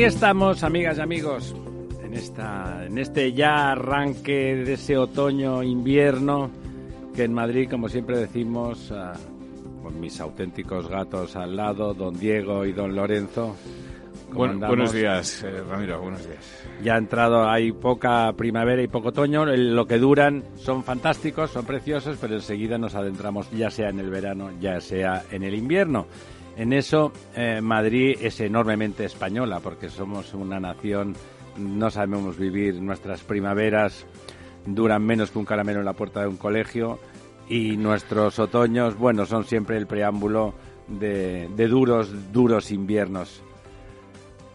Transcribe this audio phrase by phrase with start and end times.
[0.00, 1.54] Aquí estamos, amigas y amigos,
[2.02, 6.50] en, esta, en este ya arranque de ese otoño-invierno
[7.14, 9.12] que en Madrid, como siempre decimos, ah,
[9.82, 13.54] con mis auténticos gatos al lado, don Diego y don Lorenzo.
[14.28, 14.74] ¿cómo Buen- andamos?
[14.74, 16.64] buenos días, eh, Ramiro, buenos días.
[16.82, 19.44] Ya ha entrado, hay poca primavera y poco otoño.
[19.44, 24.08] Lo que duran son fantásticos, son preciosos, pero enseguida nos adentramos ya sea en el
[24.08, 26.06] verano, ya sea en el invierno.
[26.56, 31.14] En eso, eh, Madrid es enormemente española, porque somos una nación,
[31.56, 32.80] no sabemos vivir.
[32.80, 34.04] Nuestras primaveras
[34.66, 36.98] duran menos que un caramelo en la puerta de un colegio
[37.48, 40.54] y nuestros otoños, bueno, son siempre el preámbulo
[40.86, 43.42] de, de duros, duros inviernos.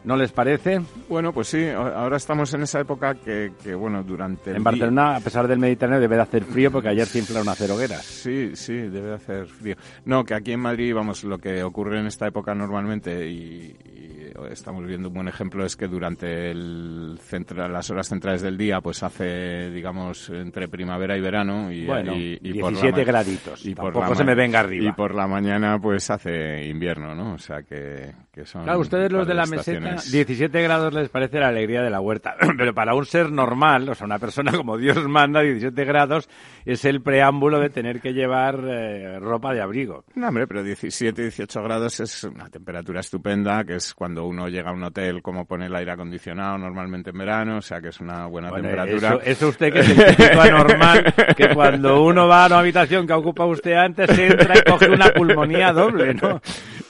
[0.05, 0.81] ¿No les parece?
[1.09, 4.61] Bueno, pues sí, a- ahora estamos en esa época que, que, bueno, durante el En
[4.63, 7.59] día- Barcelona, a pesar del Mediterráneo, debe de hacer frío porque ayer se inflaron las
[7.61, 8.05] hogueras.
[8.05, 9.75] Sí, sí, debe de hacer frío.
[10.05, 14.31] No, que aquí en Madrid, vamos, lo que ocurre en esta época normalmente, y, y
[14.51, 18.81] estamos viendo un buen ejemplo, es que durante el centra- las horas centrales del día,
[18.81, 21.71] pues hace, digamos, entre primavera y verano.
[21.71, 23.65] Y, Bueno, y- y por la 17 ma- graditos.
[23.65, 24.89] Y por la se me venga arriba.
[24.89, 27.33] Y por la mañana, pues hace invierno, ¿no?
[27.33, 28.63] O sea que, que son.
[28.63, 30.11] Claro, ustedes los de la meseta, estaciones.
[30.11, 32.35] 17 grados les parece la alegría de la huerta.
[32.57, 36.29] Pero para un ser normal, o sea, una persona como Dios manda, 17 grados
[36.65, 40.03] es el preámbulo de tener que llevar eh, ropa de abrigo.
[40.15, 44.71] No, hombre, pero 17, 18 grados es una temperatura estupenda, que es cuando uno llega
[44.71, 47.99] a un hotel, como pone el aire acondicionado normalmente en verano, o sea que es
[47.99, 49.09] una buena Bueno, temperatura.
[49.09, 53.13] eso, eso usted que es el anormal, que cuando uno va a una habitación que
[53.13, 56.41] ocupa usted antes, entra y coge una pulmonía doble, ¿no?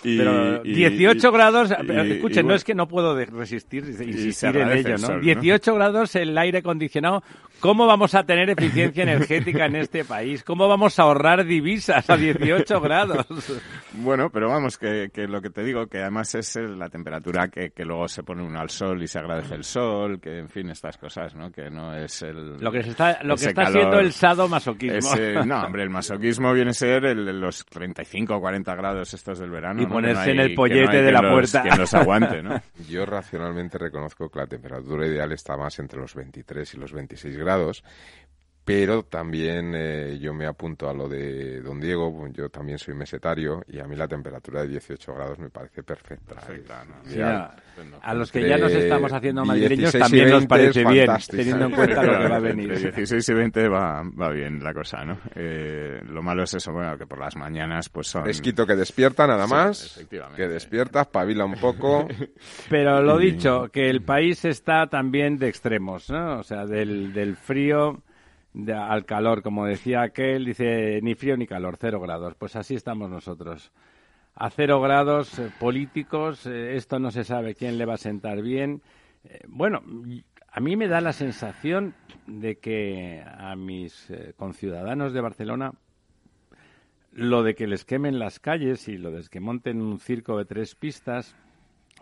[0.06, 2.56] Y- Pero y- 18 y- grados, y- escuchen, no bueno.
[2.56, 5.08] es que no puedo resistir, insistir en ello, el ¿no?
[5.08, 5.22] sol, ¿no?
[5.22, 7.24] 18 grados el aire acondicionado.
[7.60, 10.44] ¿Cómo vamos a tener eficiencia energética en este país?
[10.44, 13.26] ¿Cómo vamos a ahorrar divisas a 18 grados?
[13.98, 17.70] Bueno, pero vamos, que, que lo que te digo, que además es la temperatura que,
[17.72, 20.70] que luego se pone uno al sol y se agradece el sol, que en fin,
[20.70, 21.50] estas cosas, ¿no?
[21.50, 22.58] Que no es el...
[22.58, 24.98] Lo que, se está, lo que está calor, siendo el sadomasoquismo.
[24.98, 29.40] ese- no, hombre, el masoquismo viene a ser el- los 35 o 40 grados estos
[29.40, 29.82] del verano.
[29.82, 29.94] Y ¿no?
[29.94, 31.62] ponerse Que en el que pollete no de la los- puerta.
[31.62, 32.62] quien los aguante, ¿no?
[32.90, 37.38] Yo racionalmente reconozco que la temperatura ideal está más entre los 23 y los 26
[37.38, 37.83] grados, grados
[38.66, 43.64] pero también eh, yo me apunto a lo de don Diego, yo también soy mesetario
[43.68, 46.34] y a mí la temperatura de 18 grados me parece perfecta.
[46.34, 46.96] Perfecta, es ¿no?
[47.06, 47.52] Sí, ideal.
[48.02, 51.09] a los que ya nos estamos haciendo madrileños 16 y también nos 20 parece bien,
[51.30, 52.72] teniendo en cuenta lo que va a venir.
[52.72, 55.20] Entre 16 y 20 va, va bien la cosa, ¿no?
[55.36, 58.24] Eh, lo malo es eso, bueno, que por las mañanas pues son...
[58.24, 60.42] Fresquito que despierta nada Sí, más, efectivamente.
[60.42, 62.08] que despierta, espabila un poco.
[62.72, 66.40] Pero lo dicho, que el país está también de extremos, ¿no?
[66.40, 68.02] O sea, del, del frío
[68.56, 72.36] de- al calor, como decía aquel, dice ni frío ni calor, cero grados.
[72.36, 73.72] Pues así estamos nosotros.
[74.34, 78.42] A cero grados eh, políticos, eh, esto no se sabe quién le va a sentar
[78.42, 78.82] bien.
[79.24, 79.82] Eh, bueno,
[80.48, 81.94] a mí me da la sensación
[82.28, 85.72] de que a mis conciudadanos de Barcelona
[87.12, 90.44] lo de que les quemen las calles y lo de que monten un circo de
[90.46, 91.36] tres pistas,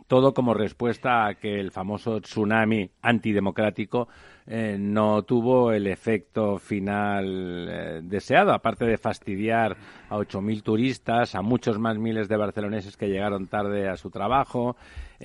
[0.08, 4.08] todo como respuesta a que el famoso tsunami antidemocrático
[4.46, 9.78] eh, no tuvo el efecto final eh, deseado, aparte de fastidiar
[10.10, 14.76] a 8.000 turistas, a muchos más miles de barceloneses que llegaron tarde a su trabajo,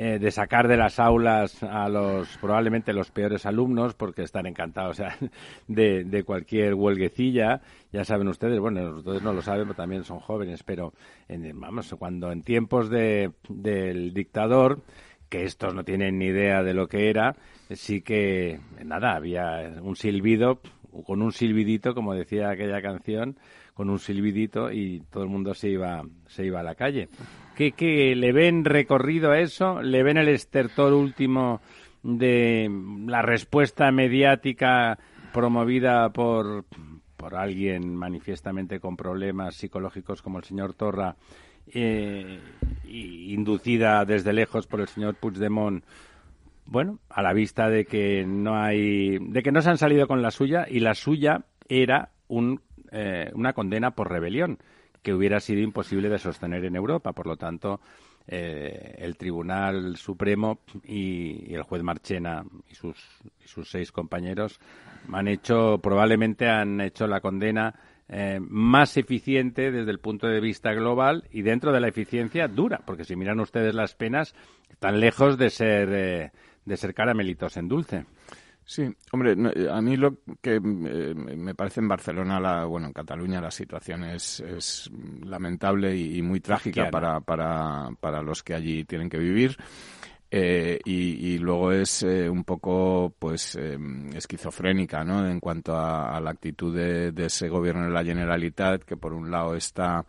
[0.00, 5.02] eh, de sacar de las aulas a los probablemente los peores alumnos, porque están encantados
[5.66, 7.62] de, de cualquier huelguecilla.
[7.90, 10.92] Ya saben ustedes, bueno, ustedes no lo saben, pero también son jóvenes, pero
[11.26, 14.82] en, vamos, cuando en tiempos de, del dictador,
[15.28, 17.34] que estos no tienen ni idea de lo que era,
[17.72, 20.60] sí que, nada, había un silbido,
[21.06, 23.36] con un silbidito, como decía aquella canción,
[23.74, 27.08] con un silbidito y todo el mundo se iba, se iba a la calle.
[27.58, 29.82] ¿Qué, qué le ven recorrido a eso?
[29.82, 31.60] ¿Le ven el estertor último
[32.04, 32.70] de
[33.08, 34.96] la respuesta mediática
[35.32, 36.66] promovida por,
[37.16, 41.16] por alguien manifiestamente con problemas psicológicos como el señor Torra,
[41.74, 42.38] eh,
[42.84, 45.82] inducida desde lejos por el señor Puigdemont,
[46.64, 50.22] bueno, a la vista de que no hay, de que no se han salido con
[50.22, 52.60] la suya y la suya era un,
[52.92, 54.58] eh, una condena por rebelión,
[55.02, 57.12] que hubiera sido imposible de sostener en Europa.
[57.12, 57.80] Por lo tanto,
[58.26, 62.96] eh, el Tribunal Supremo y, el juez Marchena y sus,
[63.42, 64.60] y sus seis compañeros
[65.12, 67.74] han hecho, probablemente han hecho la condena
[68.10, 72.80] eh, más eficiente desde el punto de vista global y dentro de la eficiencia dura,
[72.86, 74.34] porque si miran ustedes las penas,
[74.70, 76.32] están lejos de ser, eh,
[76.64, 78.04] de ser caramelitos en dulce.
[78.70, 83.40] Sí, hombre, eh, a mí lo que me parece en Barcelona, la, bueno, en Cataluña
[83.40, 84.90] la situación es, es
[85.24, 89.56] lamentable y, muy trágica para, para, para los que allí tienen que vivir.
[90.30, 95.26] Eh, y, luego es eh, un poco pues em, esquizofrénica ¿no?
[95.26, 99.30] en cuanto a, la actitud de, de, ese gobierno de la Generalitat que por un
[99.30, 100.04] lado está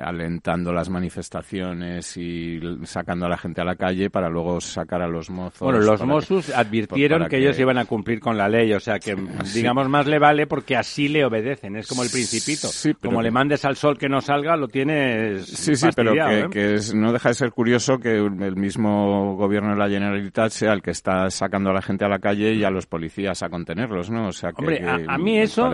[0.00, 5.08] alentando las manifestaciones y sacando a la gente a la calle para luego sacar a
[5.08, 5.60] los mozos.
[5.60, 9.16] Bueno, los mozos advirtieron que, ellos iban a cumplir con la ley, o sea que,
[9.54, 11.76] digamos, más le vale porque así le obedecen.
[11.76, 12.68] Es como el principito.
[13.02, 15.46] como le mandes al sol que no salga, lo tienes.
[15.46, 16.12] Sí, sí, pero
[16.50, 16.78] que, ¿eh?
[16.94, 20.90] no deja de ser curioso que el mismo gobierno de la Generalitat sea el que
[20.90, 24.28] está sacando a la gente a la calle y a los policías a contenerlos, ¿no?
[24.28, 24.60] O sea que.
[24.60, 25.70] Hombre, a, mí eso,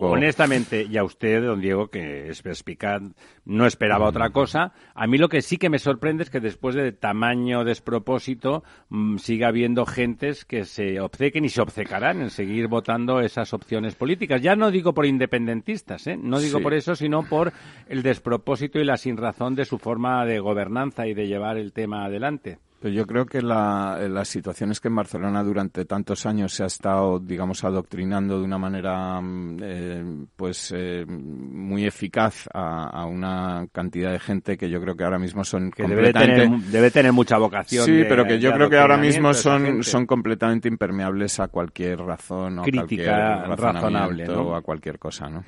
[0.00, 3.02] honestamente, y a usted, don Diego, que es perspicaz,
[3.44, 4.72] no esperaba otra cosa.
[4.94, 9.16] A mí lo que sí que me sorprende es que después de tamaño despropósito mm,
[9.16, 14.42] siga habiendo gentes que se obcequen y se obcecarán en seguir votando esas opciones políticas.
[14.42, 16.18] Ya no digo por independentistas, ¿eh?
[16.20, 17.52] no digo por eso, sino por
[17.88, 22.04] el despropósito y la sinrazón de su forma de gobernanza y de llevar el tema
[22.04, 22.58] adelante.
[22.80, 26.62] Pero yo creo que la, la situación es que en Barcelona durante tantos años se
[26.62, 30.04] ha estado, digamos, adoctrinando de una manera, mm, eh,
[30.34, 35.44] pues, eh, muy eficaz a, una cantidad de gente que yo creo que ahora mismo
[35.44, 37.84] son que debe, tener, debe tener mucha vocación.
[37.84, 42.60] Sí, pero que yo creo que ahora mismo son, son completamente impermeables a cualquier razón
[42.60, 45.44] o Crítica cualquier razonable o a cualquier cosa, ¿no?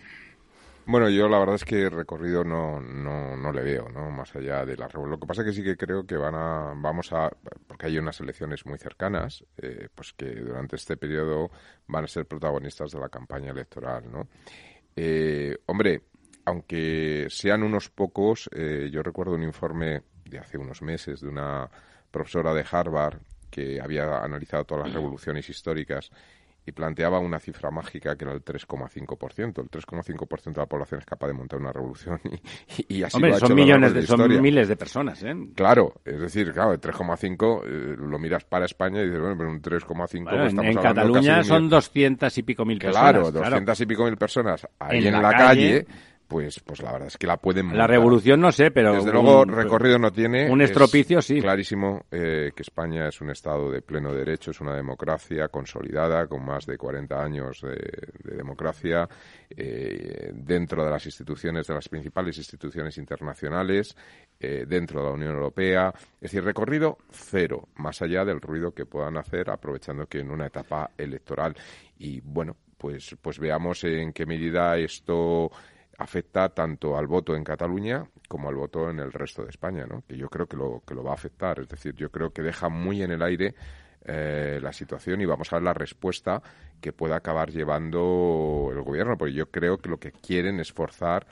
[0.85, 4.11] Bueno, yo la verdad es que recorrido no, no, no le veo, ¿no?
[4.11, 5.11] Más allá de la revolución.
[5.11, 7.31] Lo que pasa es que sí que creo que van a, vamos a,
[7.69, 11.51] porque hay unas elecciones muy cercanas, eh, pues que durante este periodo
[11.87, 14.27] van a ser protagonistas de la campaña electoral, ¿no?
[14.97, 16.03] Eh, hombre,
[16.45, 21.71] aunque sean unos pocos, eh, yo recuerdo un informe de hace unos meses de una
[22.11, 23.19] profesora de Harvard
[23.51, 26.11] que había analizado todas las revoluciones históricas
[26.65, 29.63] y planteaba una cifra mágica que era el 3,5%.
[29.63, 32.21] El 3,5% de la población es capaz de montar una revolución
[32.79, 35.35] y, y así Hombre, lo ha son hecho millones, de, son miles de personas, ¿eh?
[35.55, 39.51] Claro, es decir, claro, el 3,5 eh, lo miras para España y dices, bueno, pero
[39.51, 43.13] un 3,5 bueno, estamos En Cataluña son 200 y pico mil personas.
[43.13, 45.87] Claro, 200 y pico mil personas ahí en, la, calle
[46.33, 48.95] pues, pues la verdad es que la pueden La revolución no sé, pero...
[48.95, 50.51] Desde luego, recorrido no tiene.
[50.51, 51.43] Un estropicio sí.
[51.43, 56.43] clarísimo eh, que España es un Estado de pleno derecho, es una democracia consolidada, con
[56.43, 59.07] más de 40 años de, democracia,
[59.51, 63.95] eh, dentro de las instituciones, de las principales instituciones internacionales,
[64.41, 65.93] eh, dentro de la Unión Europea.
[66.15, 70.47] Es decir, recorrido cero, más allá del ruido que puedan hacer, aprovechando que en una
[70.47, 71.55] etapa electoral.
[71.99, 75.51] Y bueno, pues, pues veamos en qué medida esto
[75.99, 80.03] afecta tanto al voto en Cataluña como al voto en el resto de España, ¿no?
[80.07, 81.61] Que yo creo que lo, que lo va a afectar.
[81.61, 83.55] Es decir, yo creo que deja muy en el aire
[84.05, 86.43] eh, la situación y vamos a ver la respuesta
[86.81, 91.27] que pueda acabar llevando el gobierno, porque yo creo que lo que quieren es forzar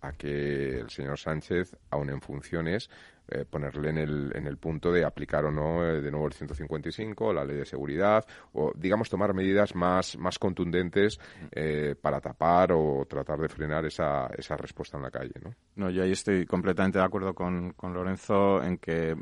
[0.00, 2.88] a que el señor Sánchez, aun en funciones,
[3.26, 6.34] eh, ponerle en el, en el punto de aplicar o no eh, de nuevo el
[6.34, 11.18] 155, la ley de seguridad, o digamos tomar medidas más, más contundentes
[11.50, 15.32] eh, para tapar o tratar de frenar esa, esa respuesta en la calle.
[15.42, 15.54] ¿no?
[15.76, 19.16] no, yo ahí estoy completamente de acuerdo con, con Lorenzo en que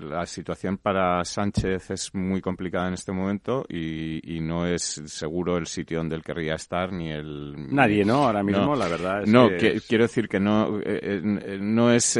[0.00, 5.58] la situación para Sánchez es muy complicada en este momento y, y no es seguro
[5.58, 7.54] el sitio donde él querría estar ni el...
[7.74, 8.24] Nadie, ¿no?
[8.24, 10.80] Ahora mismo, la verdad es No, que quiero decir que no,
[11.60, 12.16] no es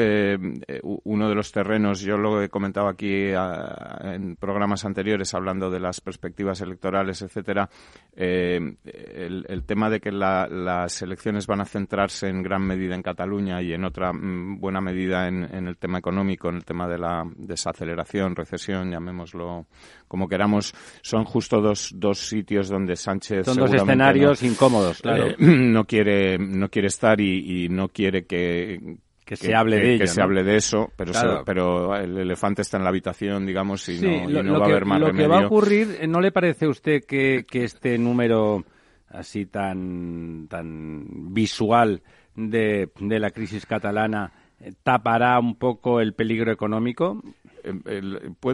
[1.22, 6.00] uno de los terrenos, yo lo he comentado aquí en programas anteriores hablando de las
[6.00, 7.70] perspectivas electorales, etcétera,
[8.16, 13.62] eh, el, tema de que las elecciones van a centrarse en gran medida en Cataluña
[13.62, 17.24] y en otra mm, buena medida en, el tema económico, en el tema de la
[17.36, 19.66] desaceleración, recesión, llamémoslo
[20.08, 25.28] como queramos, son justo dos, dos sitios donde Sánchez son dos escenarios incómodos, claro.
[25.28, 30.00] Eh, no quiere no quiere estar y no quiere que que, se hable de ello.
[30.00, 31.12] Que se hable de eso, pero,
[31.44, 35.12] pero el elefante está en la habitación, digamos, y no, va a haber más Lo
[35.12, 38.64] que va a ocurrir, ¿no le parece a usted que, que este número
[39.08, 42.02] así tan, tan visual
[42.34, 47.22] de, de la crisis catalana eh, tapará un poco el peligro económico?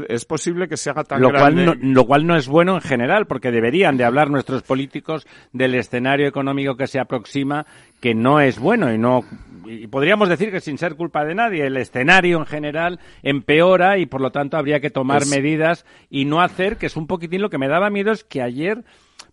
[0.08, 1.64] Es posible que se haga tan lo grande...
[1.64, 5.26] Cual no, lo cual no es bueno en general, porque deberían de hablar nuestros políticos
[5.52, 7.66] del escenario económico que se aproxima,
[8.00, 9.24] que no es bueno y no
[9.68, 14.06] y podríamos decir que sin ser culpa de nadie, el escenario en general empeora y
[14.06, 17.50] por lo tanto habría que tomar medidas y no hacer, que es un poquitín lo
[17.50, 18.84] que me daba miedo, es que ayer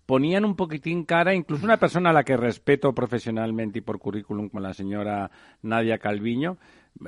[0.05, 4.49] ponían un poquitín cara, incluso una persona a la que respeto profesionalmente y por currículum,
[4.49, 5.31] como la señora
[5.61, 6.57] Nadia Calviño,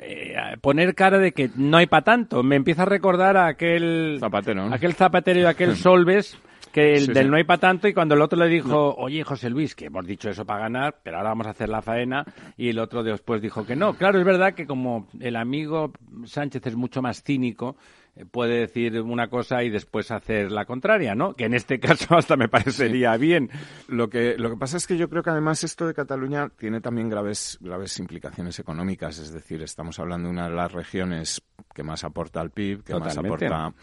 [0.02, 2.44] eh, poner cara de que no hay para tanto.
[2.44, 6.38] Me empieza a recordar a aquel zapatero, aquel zapatero y aquel Solves
[6.78, 9.50] que el del no hay para tanto y cuando el otro le dijo, oye José
[9.50, 12.24] Luis, que hemos dicho eso para ganar, pero ahora vamos a hacer la faena
[12.56, 13.96] y el otro después dijo que no.
[13.96, 15.92] Claro, es verdad que como el amigo
[16.26, 17.78] Sánchez es mucho más cínico,
[18.16, 21.34] eh, puede decir una cosa y después hacer la contraria, ¿no?
[21.34, 23.50] Que en este caso hasta me parecería bien.
[23.88, 26.80] Lo que, lo que pasa es que yo creo que además esto de Cataluña tiene
[26.80, 29.18] también graves, graves implicaciones económicas.
[29.18, 31.42] Es decir, estamos hablando de una de las regiones
[31.74, 33.74] que más aporta al PIB, que más aporta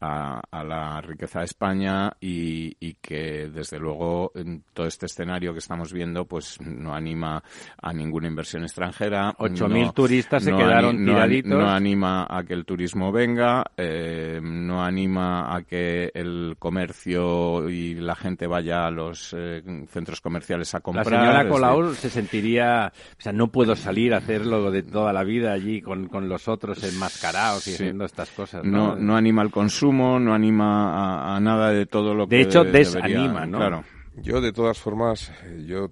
[0.00, 5.92] a, la riqueza de España y, que desde luego en todo este escenario que estamos
[5.92, 7.42] viendo pues no anima
[7.80, 9.34] a ninguna inversión extranjera.
[9.38, 11.50] 8.000 turistas se quedaron tiraditos.
[11.50, 17.94] No, anima a que el turismo venga, eh, no anima a que el comercio y
[17.94, 21.10] la gente vaya a los eh, centros comerciales a comprar.
[21.10, 25.24] La señora Colau se sentiría, o sea, no puedo salir a hacerlo de toda la
[25.24, 28.64] vida allí con, con los otros enmascarados y haciendo estas cosas.
[28.64, 28.96] ¿no?
[28.96, 32.36] no anima el consumo no anima a, nada de todo lo que.
[32.36, 33.58] De hecho, desanima, ¿no?
[33.58, 33.84] Claro.
[34.16, 35.32] Yo, de todas formas,
[35.66, 35.90] yo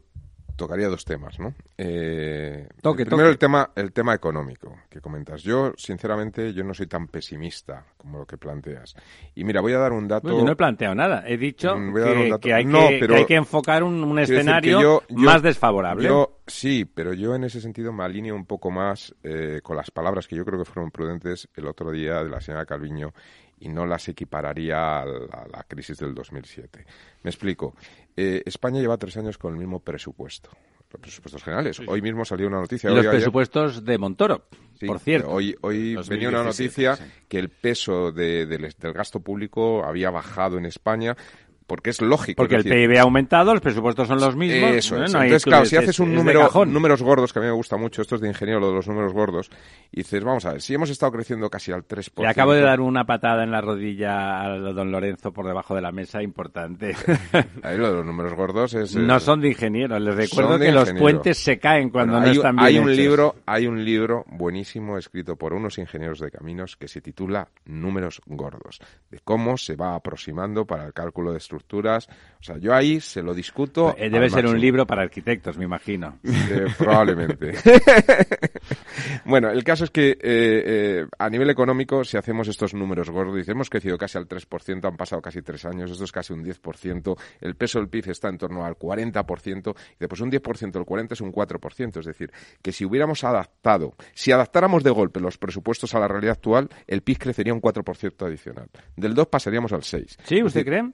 [0.56, 1.54] tocaría dos temas, ¿no?
[1.76, 5.42] Eh, primero el tema el tema económico que comentas.
[5.42, 8.94] Yo sinceramente yo no soy tan pesimista como lo que planteas.
[9.34, 10.28] Y mira, voy a dar un dato.
[10.28, 11.24] no he planteado nada.
[11.26, 16.06] He dicho mm, que, hay que, hay que, enfocar un, escenario más desfavorable.
[16.06, 19.90] Yo sí, pero yo en ese sentido me alineo un poco más eh, con las
[19.90, 23.12] palabras que yo creo que fueron prudentes el otro día de la señora Calviño
[23.62, 26.84] y no las equipararía a la, crisis del 2007.
[27.22, 27.74] Me explico.
[28.16, 30.50] Eh, España lleva tres años con el mismo presupuesto.
[30.90, 31.80] Los presupuestos generales.
[31.86, 32.90] Hoy mismo salió una noticia.
[32.90, 34.46] Y los presupuestos de Montoro,
[34.86, 35.30] por cierto.
[35.30, 41.16] Hoy, hoy venía una noticia que el peso del gasto público había bajado en España
[41.66, 42.42] porque es lógico.
[42.42, 44.72] Porque el PIB ha aumentado, los presupuestos son los mismos.
[44.72, 48.02] Eso Entonces, claro, si haces un número, números gordos, que a mí me gusta mucho,
[48.02, 49.50] esto es de ingeniero, lo de los números gordos,
[49.90, 52.22] y dices, vamos a ver, si hemos estado creciendo casi al 3%.
[52.22, 55.82] Le acabo de dar una patada en la rodilla a don Lorenzo por debajo de
[55.82, 56.94] la mesa, importante.
[57.62, 58.96] Ahí lo de los números gordos es...
[58.96, 62.66] No son de ingeniero, les recuerdo que los puentes se caen cuando no están bien
[62.66, 67.00] hay un libro Hay un libro buenísimo escrito por unos ingenieros de caminos que se
[67.00, 72.08] titula Números gordos, de cómo se va aproximando para el cálculo de estructura estructuras.
[72.40, 73.94] O sea, yo ahí se lo discuto.
[73.96, 76.18] Eh, debe ser un libro para arquitectos, me imagino.
[76.78, 77.54] probablemente.
[79.24, 83.36] bueno, el caso es que eh, eh, a nivel económico, si hacemos estos números gordos,
[83.36, 86.44] dice, hemos crecido casi al 3%, han pasado casi tres años, esto es casi un
[86.44, 90.84] 10%, el peso del PIB está en torno al 40%, y después un 10% del
[90.84, 95.38] 40% es un 4%, es decir, que si hubiéramos adaptado, si adaptáramos de golpe los
[95.38, 98.68] presupuestos a la realidad actual, el PIB crecería un 4% adicional.
[98.96, 100.18] Del 2 pasaríamos al 6.
[100.24, 100.42] ¿Sí?
[100.42, 100.90] ¿Usted cree?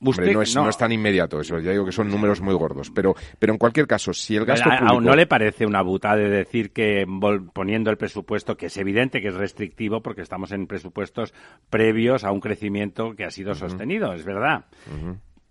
[0.00, 3.58] No, es, tan inmediato eso, ya digo que son números muy gordos, pero, pero en
[3.58, 4.86] cualquier caso, si el gasto público...
[4.86, 7.04] ¿Aún no le parece una buta de decir que
[7.52, 11.34] poniendo el presupuesto, que es evidente que es restrictivo porque estamos en presupuestos
[11.70, 14.66] previos a un crecimiento que ha sido sostenido, es verdad,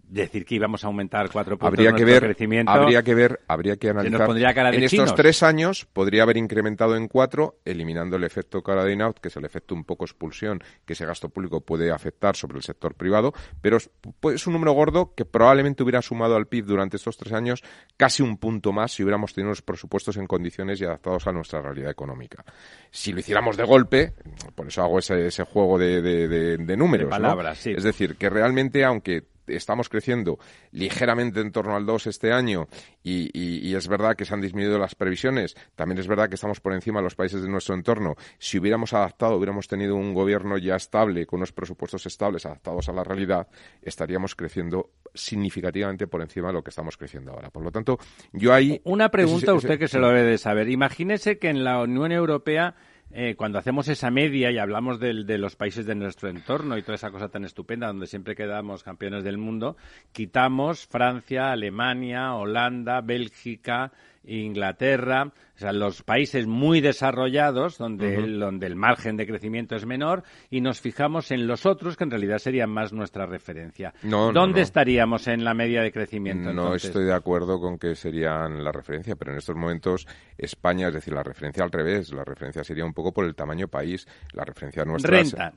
[0.08, 2.72] decir que íbamos a aumentar cuatro puntos habría que ver, crecimiento.
[2.72, 4.30] Habría que ver, habría que analizar.
[4.74, 9.20] en estos tres años podría haber incrementado en cuatro, eliminando el efecto cara de out,
[9.20, 12.64] que es el efecto un poco expulsión que ese gasto público puede afectar sobre el
[12.64, 16.98] sector privado, pero es, pues, un número gordo que probablemente hubiera sumado al PIB durante
[16.98, 17.64] estos tres años
[17.98, 21.62] casi un punto más si hubiéramos tenido los presupuestos en condiciones y adaptados a nuestra
[21.62, 22.44] realidad económica.
[22.92, 24.14] Si lo hiciéramos de golpe,
[24.56, 29.24] por eso hago ese, ese juego de, de, números, palabras, Es decir, que realmente, aunque
[29.48, 30.40] estamos creciendo
[30.72, 32.68] ligeramente en torno al 2 este año
[33.04, 36.74] y, es verdad que se han disminuido las previsiones, también es verdad que estamos por
[36.74, 38.16] encima de los países de nuestro entorno.
[38.40, 42.94] Si hubiéramos adaptado, hubiéramos tenido un gobierno ya estable, con unos presupuestos estables adaptados a
[42.94, 43.48] la realidad,
[43.82, 47.50] estaríamos creciendo significativamente por encima de lo que estamos creciendo ahora.
[47.50, 48.00] Por lo tanto,
[48.34, 48.82] yo ahí...
[48.84, 50.70] Una pregunta a usted que se lo debe de saber.
[50.70, 52.76] Imagínese que en la Unión Europea
[53.12, 56.96] eh, cuando hacemos esa media y hablamos de, los países de nuestro entorno y toda
[56.96, 59.78] esa cosa tan estupenda donde siempre quedamos campeones del mundo,
[60.12, 63.92] quitamos Francia, Alemania, Holanda, Bélgica
[64.28, 69.86] Inglaterra, o sea, los países muy desarrollados, donde, el, donde el margen de crecimiento es
[69.86, 73.94] menor, y nos fijamos en los otros, que en realidad serían más nuestra referencia.
[74.04, 76.54] ¿Dónde estaríamos en la media de crecimiento?
[76.54, 80.08] No estoy de acuerdo con que serían la referencia, pero en estos momentos
[80.38, 83.68] España, es decir, la referencia al revés, la referencia sería un poco por el tamaño
[83.68, 85.18] país, la referencia nuestra.
[85.18, 85.54] Renta,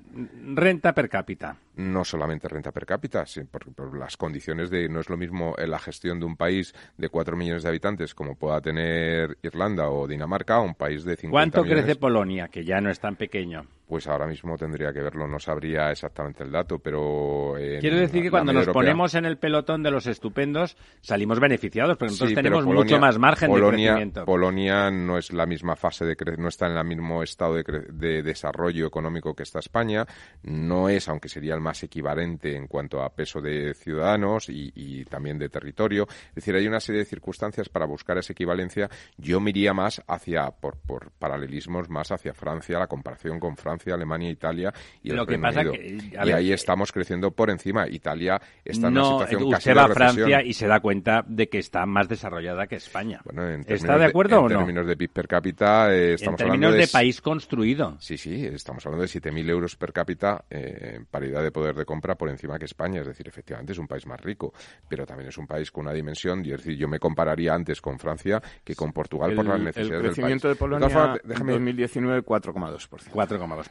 [0.54, 1.56] renta per cápita.
[1.76, 5.78] No solamente renta per cápita, porque por las condiciones de no es lo mismo la
[5.78, 10.60] gestión de un país de 4 millones de habitantes como pueda tener Irlanda o Dinamarca,
[10.60, 13.66] un país de 50 ¿Cuánto crece Polonia, que ya no es tan pequeño?
[13.90, 17.54] Pues ahora mismo tendría que verlo, no sabría exactamente el dato, pero...
[17.80, 22.12] Quiero decir que cuando nos ponemos en el pelotón de los estupendos salimos beneficiados, pero
[22.12, 24.24] nosotros tenemos mucho más margen de crecimiento.
[24.24, 28.86] Polonia no es la misma fase de no está en el mismo estado de, desarrollo
[28.86, 30.06] económico que está España,
[30.44, 35.36] no es, aunque sería el más equivalente en cuanto a peso de ciudadanos y, también
[35.36, 36.06] de territorio.
[36.28, 38.88] Es decir, hay una serie de circunstancias para buscar esa equivalencia.
[39.16, 43.79] Yo me iría más hacia, por, por paralelismos, más hacia Francia, la comparación con Francia
[43.88, 44.72] Alemania, Italia
[45.02, 45.74] y el Lo que Reino pasa Unido.
[46.24, 47.88] y ahí estamos creciendo por encima.
[47.88, 51.24] Italia está en una situación usted casi va de a Francia y se da cuenta
[51.26, 53.20] de que está más desarrollada que España.
[53.24, 54.54] Bueno, ¿Está de acuerdo o no?
[54.54, 57.96] En términos de PIB per cápita eh, estamos en términos de, de, país construido.
[58.00, 61.84] Sí, sí, estamos hablando de 7.000 euros per cápita eh, en paridad de poder de
[61.84, 63.00] compra por encima que España.
[63.00, 64.52] Es decir, efectivamente es un país más rico,
[64.88, 66.40] pero también es un país con una dimensión.
[66.40, 70.00] Es decir, yo me compararía antes con Francia que con Portugal por las necesidades del
[70.00, 70.04] país.
[70.04, 73.10] El crecimiento de Polonia en 2019 4,2%.
[73.12, 73.69] 4,2%.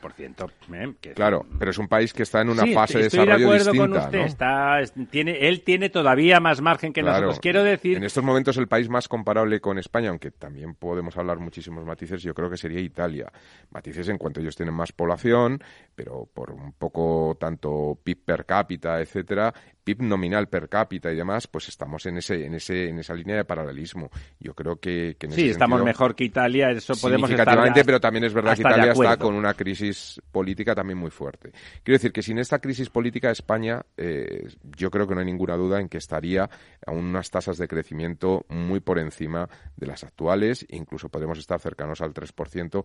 [1.13, 4.00] Claro, pero es un país que está en una fase de desarrollo de acuerdo distinta,
[4.00, 4.20] con usted.
[4.20, 7.39] Está, tiene, él tiene todavía más margen que nosotros.
[7.39, 7.98] Quiero decir...
[7.98, 12.22] En estos momentos el país más comparable con España, aunque también podemos hablar muchísimos matices,
[12.24, 13.32] yo creo que sería Italia.
[13.72, 15.62] Matices en cuanto ellos tienen más población,
[15.96, 19.53] pero por un poco tanto PIB per cápita, etcétera,
[19.96, 23.38] PIB nominal per cápita y demás, pues estamos en ese en ese en esa línea
[23.38, 24.12] de paralelismo.
[24.39, 28.25] Yo creo que, que en sí estamos mejor que Italia, eso podemos estar pero también
[28.25, 31.51] es verdad que Italia está con una crisis política también muy fuerte.
[31.84, 35.55] Quiero decir que sin esta crisis política España, eh, yo creo que no hay ninguna
[35.55, 36.50] duda en que estaría
[36.86, 42.01] a unas tasas de crecimiento muy por encima de las actuales, incluso podemos estar cercanos
[42.01, 42.84] al 3%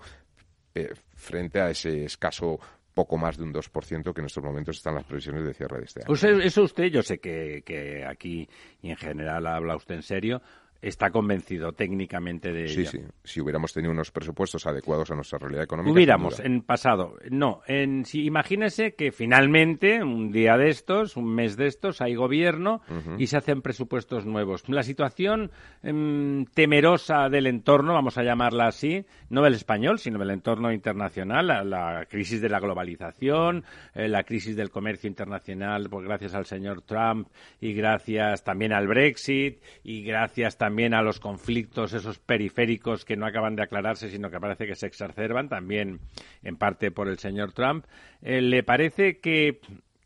[0.75, 2.59] eh, frente a ese escaso
[2.95, 5.85] poco más de un 2% que en estos momentos están las previsiones de cierre de
[5.85, 6.41] este año.
[6.41, 8.49] eso usted, yo sé que, que aquí
[8.83, 10.41] y en general habla usted en serio,
[10.85, 15.65] está convencido técnicamente de sí, Sí, Si hubiéramos tenido unos presupuestos adecuados a nuestra realidad
[15.65, 15.93] económica.
[15.93, 17.17] Hubiéramos, en pasado.
[17.31, 22.15] No, en, si, imagínese que finalmente, un día de estos, un mes de estos, hay
[22.15, 22.83] gobierno
[23.19, 24.69] y se hacen presupuestos nuevos.
[24.69, 25.51] La situación
[25.83, 31.47] em, temerosa del entorno, vamos a llamarla así, no del español, sino del entorno internacional,
[31.47, 36.83] la, crisis de la globalización, eh, la crisis del comercio internacional, pues gracias al señor
[36.83, 37.29] Trump
[37.61, 43.17] y gracias también al Brexit y gracias también también a los conflictos esos periféricos que
[43.17, 46.01] no acaban de aclararse, sino que parece que se exacerban, también
[46.43, 47.85] en parte por el señor Trump.
[48.23, 49.61] Eh, ¿Le parece que,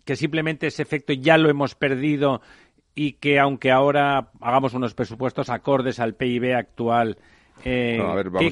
[0.04, 2.42] que simplemente ese efecto ya lo hemos perdido
[2.94, 7.16] y que aunque ahora hagamos unos presupuestos acordes al PIB actual,
[7.64, 8.00] eh,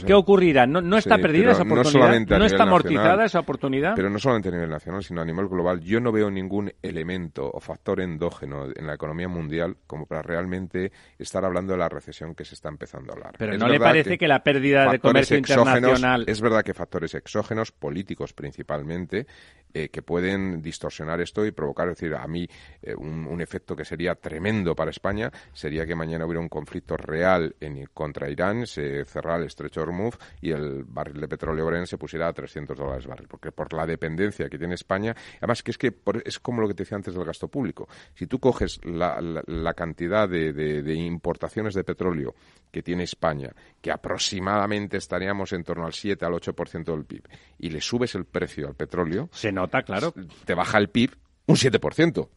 [0.05, 0.67] ¿qué, ocurrirá?
[0.67, 2.39] ¿No, está perdida esa oportunidad?
[2.39, 3.95] ¿No, está amortizada esa oportunidad?
[3.95, 5.81] Pero no solamente a nivel nacional, sino a nivel global.
[5.81, 10.93] Yo no veo ningún elemento o factor endógeno en la economía mundial como para realmente
[11.19, 13.35] estar hablando de la recesión que se está empezando a hablar.
[13.39, 16.25] Pero ¿no le parece que, la pérdida de comercio internacional...
[16.27, 19.27] Es verdad que factores exógenos, políticos principalmente,
[19.75, 22.49] eh, que pueden distorsionar esto y provocar, es decir, a mí
[22.81, 27.55] eh, un, efecto que sería tremendo para España sería que mañana hubiera un conflicto real
[27.61, 31.99] en, contra Irán, se cerrara el estrecho Hormuz y el barril de petróleo Brent se
[31.99, 35.79] pusiera a 300 dólares barril, porque por la dependencia que tiene España, además que es
[35.79, 37.89] que es como lo que te decía antes del gasto público.
[38.15, 42.35] Si tú coges la, la, cantidad de, de importaciones de petróleo
[42.71, 47.23] que tiene España, que aproximadamente estaríamos en torno al 7 al 8% del PIB,
[47.59, 51.57] y le subes el precio al petróleo, se nota, claro, te baja el PIB un
[51.57, 52.29] 7%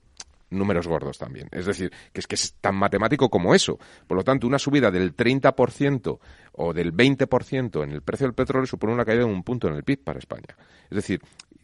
[0.50, 1.48] números gordos también.
[1.52, 3.80] Es decir, que es que es tan matemático como eso.
[4.08, 6.20] Por lo tanto, una subida del 30%
[6.54, 9.76] o del 20% en el precio del petróleo supone una caída de un punto en
[9.76, 10.56] el PIB para España.
[10.90, 11.22] Es decir,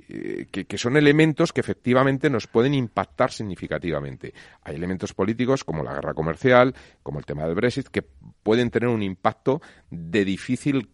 [0.08, 4.34] eh, que, son elementos que efectivamente nos pueden impactar significativamente.
[4.62, 8.04] Hay elementos políticos como la guerra comercial, como el tema del Brexit, que
[8.44, 10.90] pueden tener un impacto de difícil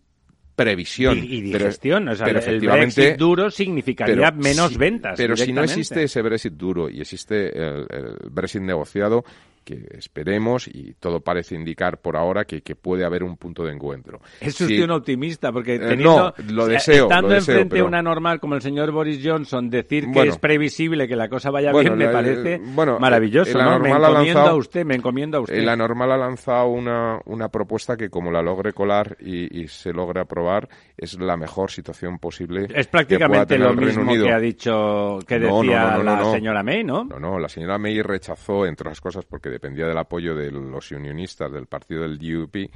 [0.63, 1.17] previsión.
[1.17, 5.15] Y, digestión, o sea, el Brexit duro significaría menos ventas.
[5.17, 7.87] Pero si no existe ese Brexit duro y existe el,
[8.29, 9.23] Brexit negociado,
[9.63, 13.73] que esperemos y todo parece indicar por ahora que, que puede haber un punto de
[13.73, 14.19] encuentro.
[14.39, 17.85] Es usted un optimista, porque Eh, teniendo, no, lo deseo, estando lo deseo, enfrente pero-
[17.87, 21.71] una normal como el señor Boris Johnson, decir que es previsible que la cosa vaya
[21.71, 23.55] Bueno, bien me la- parece eh, bueno, maravilloso, eh.
[23.55, 25.55] Me encomiendo lanzado- a usted, me encomiendo a usted.
[25.57, 29.67] Eh, La normal ha lanzado una, una propuesta que como la logre colar y, y
[29.67, 32.67] se logre aprobar es la mejor situación posible.
[32.73, 34.25] es prácticamente que pueda lo tener mismo Unido.
[34.25, 37.03] que ha dicho, que No, decía la señora May, ¿no?
[37.05, 40.91] No, no, la señora May rechazó, entre otras cosas, porque dependía del apoyo de los
[40.91, 42.71] unionistas del partido del DUP,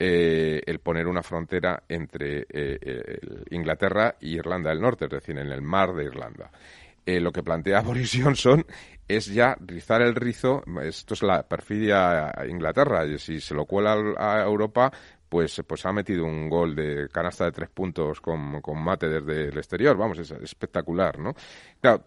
[0.00, 3.18] eh, el poner una frontera entre eh,
[3.50, 6.50] Inglaterra y Irlanda del Norte, es decir, en el mar de Irlanda.
[7.08, 8.64] Eh, lo que plantea Boris Johnson
[9.08, 13.64] es ya rizar el rizo, esto es la perfidia a Inglaterra, y si se lo
[13.64, 14.92] cuela a Europa,
[15.26, 19.48] pues, pues ha metido un gol de canasta de tres puntos con, con mate desde
[19.48, 21.34] el exterior, vamos, es espectacular, ¿no?
[21.80, 22.04] Claro,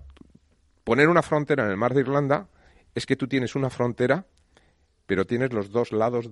[0.83, 2.47] poner una frontera en el mar de Irlanda
[2.95, 4.25] es que tú tienes una frontera,
[5.05, 6.29] pero tienes los dos lados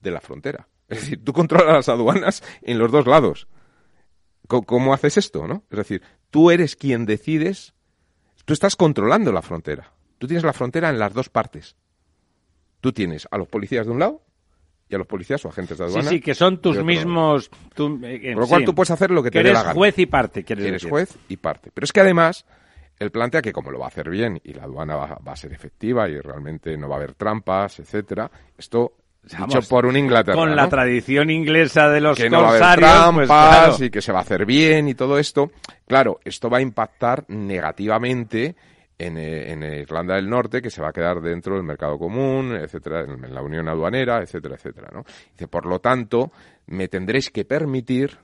[0.00, 0.68] de la frontera.
[0.88, 3.48] Es decir, tú controlas las aduanas en los dos lados.
[4.46, 5.64] ¿Cómo haces esto, no?
[5.70, 7.72] Es decir, tú eres quien decides,
[8.44, 9.92] tú estás controlando la frontera.
[10.18, 11.76] Tú tienes la frontera en las dos partes.
[12.82, 14.22] Tú tienes a los policías de un lado
[14.90, 16.10] y a los policías o agentes de Sí, aduana.
[16.10, 17.50] sí, que son tus mismos...
[17.74, 18.66] tú, eh, eh, Por lo cual sí.
[18.66, 19.74] tú puedes hacer lo que te dé eres la gana.
[19.74, 21.70] juez y parte, quieres Eres juez y parte.
[21.72, 22.44] Pero es que además,
[22.98, 25.36] él plantea que como lo va a hacer bien y la aduana va, va a
[25.36, 28.92] ser efectiva y realmente no va a haber trampas, etcétera, esto
[29.32, 30.36] Vamos, dicho por un Inglaterra.
[30.36, 30.68] Con la ¿no?
[30.68, 33.84] tradición inglesa de los que no va a haber corsarios, trampas pues claro.
[33.84, 35.50] y que se va a hacer bien y todo esto.
[35.86, 38.54] Claro, esto va a impactar negativamente
[38.98, 42.54] en, eh, en Irlanda del Norte, que se va a quedar dentro del mercado común,
[42.54, 45.04] etcétera, en, en la unión aduanera, etcétera, etcétera, ¿no?
[45.32, 46.30] Dice, por lo tanto,
[46.66, 48.18] me tendréis que permitir,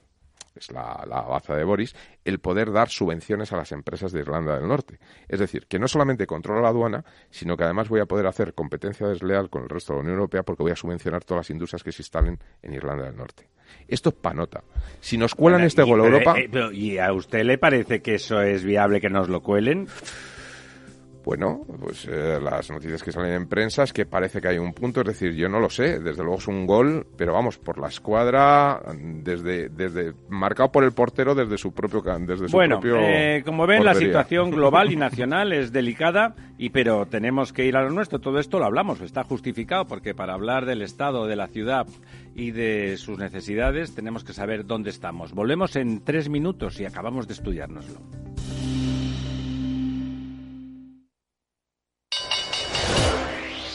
[0.61, 1.95] es la, la baza de Boris,
[2.25, 4.99] el poder dar subvenciones a las empresas de Irlanda del Norte.
[5.29, 8.55] Es decir, que no solamente controla la aduana, sino que además voy a poder hacer
[8.55, 11.51] competencia desleal con el resto de la Unión Europea porque voy a subvencionar todas las
[11.51, 13.49] industrias que se instalen en Irlanda del Norte.
[13.89, 14.63] Esto es panota.
[15.01, 18.03] Si nos cuelan Bueno, este gol a Europa, eh, pero, ¿Y a usted le parece
[18.03, 19.89] que eso es viable que nos lo cuelen?
[21.25, 24.73] Bueno, pues eh, las noticias que salen en prensa es que parece que hay un
[24.73, 27.79] punto, es decir, yo no lo sé, desde luego es un gol, pero vamos, por
[27.79, 33.01] la escuadra, desde, desde marcado por el portero desde su propio desde su Bueno, propio
[33.01, 37.77] eh, como ven, la situación global y nacional es delicada, y pero tenemos que ir
[37.77, 38.19] a lo nuestro.
[38.19, 41.87] Todo esto lo hablamos, está justificado, porque para hablar del Estado, de la ciudad
[42.35, 45.33] y de sus necesidades, tenemos que saber dónde estamos.
[45.33, 48.01] Volvemos en tres minutos y acabamos de estudiárnoslo.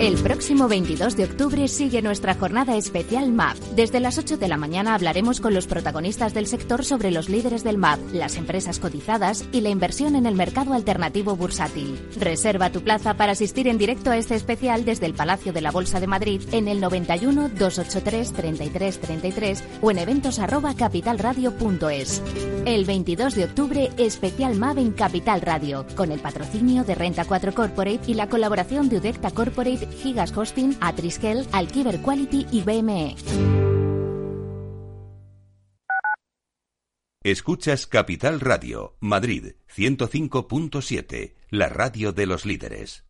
[0.00, 3.56] El próximo 22 de octubre sigue nuestra jornada especial MAP.
[3.76, 7.62] Desde las 8 de la mañana hablaremos con los protagonistas del sector sobre los líderes
[7.62, 11.98] del MAP, las empresas cotizadas y la inversión en el mercado alternativo bursátil.
[12.18, 15.70] Reserva tu plaza para asistir en directo a este especial desde el Palacio de la
[15.70, 20.74] Bolsa de Madrid en el 91 283 33 33 o en eventos arroba.
[22.66, 27.54] El 22 de octubre, especial MAP en Capital Radio, con el patrocinio de Renta 4
[27.54, 32.62] Corporate y la colaboración de Udecta Corporate, Gigas Hosting, Atriskel, Alkiver Quality y.
[32.62, 33.16] BME.
[37.24, 43.06] Escuchas Capital Radio, Madrid 105.7, la radio de los líderes.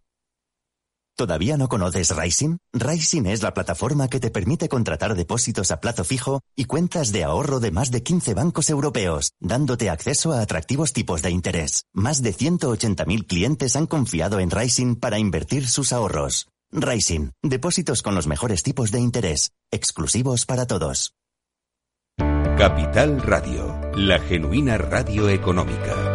[1.17, 2.59] ¿Todavía no conoces Rising?
[2.73, 7.25] Rising es la plataforma que te permite contratar depósitos a plazo fijo y cuentas de
[7.25, 11.85] ahorro de más de 15 bancos europeos, dándote acceso a atractivos tipos de interés.
[11.93, 16.49] Más de 180.000 clientes han confiado en Rising para invertir sus ahorros.
[16.77, 21.15] Rising, depósitos con los mejores tipos de interés, exclusivos para todos.
[22.59, 26.15] Capital Radio, la genuina radio económica.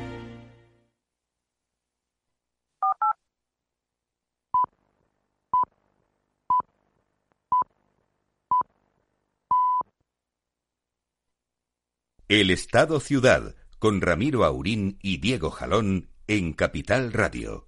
[12.31, 17.67] El Estado Ciudad, con Ramiro Aurín y Diego Jalón en Capital Radio.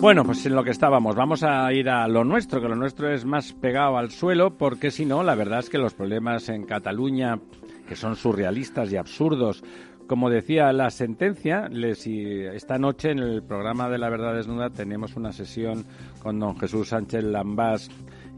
[0.00, 3.08] Bueno, pues en lo que estábamos, vamos a ir a lo nuestro, que lo nuestro
[3.14, 6.66] es más pegado al suelo, porque si no, la verdad es que los problemas en
[6.66, 7.38] Cataluña,
[7.86, 9.62] que son surrealistas y absurdos,
[10.08, 15.30] como decía la sentencia, esta noche en el programa de La Verdad Desnuda tenemos una
[15.30, 15.84] sesión
[16.24, 17.88] con don Jesús Sánchez Lambás,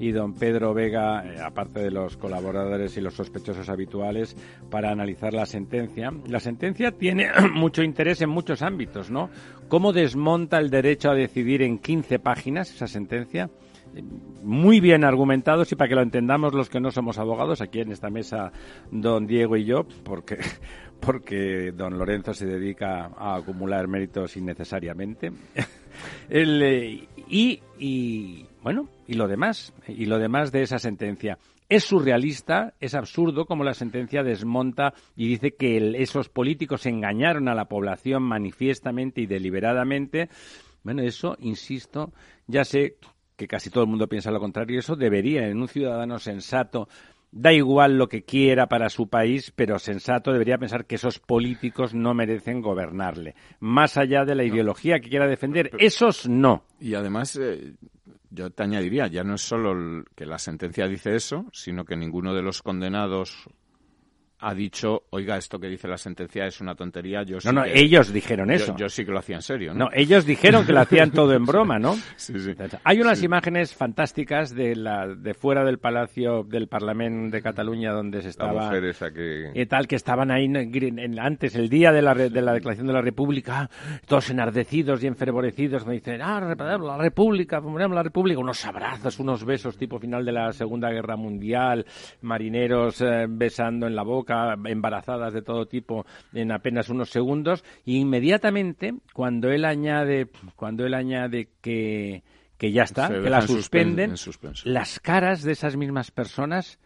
[0.00, 4.34] y don Pedro Vega, eh, aparte de los colaboradores y los sospechosos habituales,
[4.70, 6.10] para analizar la sentencia.
[6.26, 9.28] La sentencia tiene mucho interés en muchos ámbitos, ¿no?
[9.68, 13.50] ¿Cómo desmonta el derecho a decidir en 15 páginas esa sentencia?
[14.44, 17.90] muy bien argumentados y para que lo entendamos los que no somos abogados aquí en
[17.90, 18.52] esta mesa
[18.92, 20.38] don Diego y yo porque
[21.00, 25.32] porque don Lorenzo se dedica a acumular méritos innecesariamente
[26.30, 31.36] eh, y, y bueno y lo demás, y lo demás de esa sentencia.
[31.68, 37.54] Es surrealista, es absurdo como la sentencia desmonta y dice que esos políticos engañaron a
[37.54, 40.28] la población manifiestamente y deliberadamente.
[40.84, 42.12] Bueno, eso, insisto,
[42.46, 42.96] ya sé
[43.36, 46.88] que casi todo el mundo piensa lo contrario, eso debería en un ciudadano sensato
[47.32, 51.94] da igual lo que quiera para su país, pero sensato debería pensar que esos políticos
[51.94, 55.70] no merecen gobernarle, más allá de la ideología que quiera defender.
[55.78, 56.64] Esos no.
[56.80, 57.74] Y además, eh,
[58.30, 62.34] yo te añadiría, ya no es solo que la sentencia dice eso, sino que ninguno
[62.34, 63.48] de los condenados
[64.40, 67.22] ha dicho, oiga, esto que dice la sentencia es una tontería.
[67.22, 68.74] Yo no, no, ellos dijeron eso.
[68.76, 69.86] Yo, sí que lo hacía en serio, ¿no?
[69.86, 71.94] No, ellos dijeron que lo hacían todo en broma, ¿no?
[72.16, 72.54] sí, sí.
[72.84, 78.22] Hay unas imágenes fantásticas de la de fuera del Palacio del Parlamento de Cataluña donde
[78.22, 78.72] se estaba...
[78.72, 79.50] La esa que...
[79.54, 82.92] Y tal, que estaban ahí en, antes, el día de la, de la declaración de
[82.92, 83.68] la República,
[84.06, 89.76] todos enardecidos y enfervorecidos, me dicen, ah, la República, la República, unos abrazos, unos besos
[89.76, 91.84] tipo final de la Segunda Guerra Mundial,
[92.22, 94.29] marineros eh, besando en la boca,
[94.64, 97.64] embarazadas de todo tipo en apenas unos segundos.
[97.84, 102.22] Y inmediatamente cuando él añade cuando él añade que
[102.56, 104.14] que ya está, que la suspenden,
[104.64, 106.78] las caras de esas mismas personas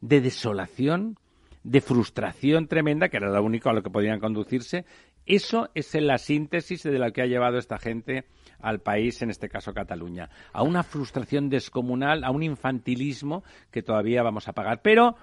[0.00, 1.18] de desolación,
[1.64, 4.86] de frustración tremenda, que era lo único a lo que podían conducirse,
[5.26, 8.24] eso es la síntesis de lo que ha llevado esta gente
[8.60, 14.22] al país, en este caso Cataluña, a una frustración descomunal, a un infantilismo que todavía
[14.22, 14.80] vamos a pagar.
[14.80, 15.16] Pero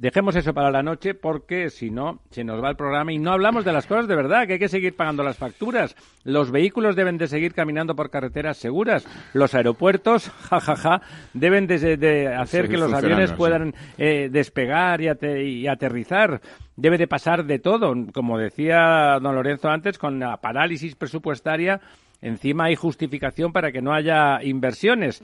[0.00, 3.32] Dejemos eso para la noche porque si no, se nos va el programa y no
[3.32, 5.94] hablamos de las cosas de verdad, que hay que seguir pagando las facturas.
[6.24, 9.06] Los vehículos deben de seguir caminando por carreteras seguras.
[9.34, 11.02] Los aeropuertos, jajaja, ja, ja,
[11.34, 16.40] deben de, hacer que los aviones puedan eh, despegar y, aterrizar.
[16.76, 17.94] Debe de pasar de todo.
[18.14, 21.78] Como decía don Lorenzo antes, con la parálisis presupuestaria,
[22.22, 25.22] encima hay justificación para que no haya inversiones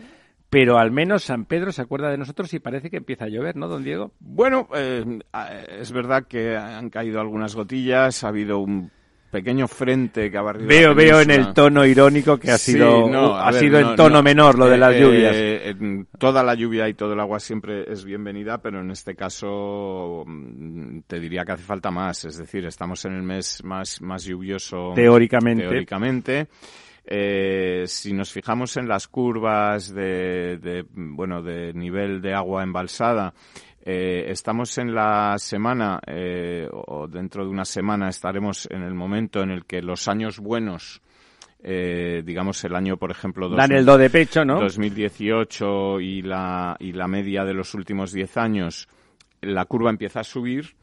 [0.56, 3.56] pero al menos San Pedro se acuerda de nosotros y parece que empieza a llover,
[3.56, 4.12] ¿no, don Diego?
[4.20, 5.04] Bueno, eh,
[5.78, 8.90] es verdad que han caído algunas gotillas, ha habido un
[9.30, 13.52] pequeño frente que ha barrido Veo, veo en el tono irónico que ha sido, ha
[13.52, 15.36] sido en tono menor lo de las eh, lluvias.
[15.36, 20.24] Eh, toda la lluvia y todo el agua siempre es bienvenida, pero en este caso
[20.26, 22.24] mm, te diría que hace falta más.
[22.24, 24.92] Es decir, estamos en el mes más, más lluvioso.
[24.94, 25.64] Teóricamente.
[25.64, 26.48] Teóricamente.
[27.08, 33.32] Eh, si nos fijamos en las curvas de, bueno, de nivel de agua embalsada,
[33.84, 39.40] eh, estamos en la semana, eh, o dentro de una semana estaremos en el momento
[39.40, 41.00] en el que los años buenos
[41.58, 44.60] digamos el año por ejemplo Dan el do de pecho, ¿no?
[44.60, 48.88] 2018 y la y la media de los últimos 10 años
[49.40, 50.76] la curva empieza a subir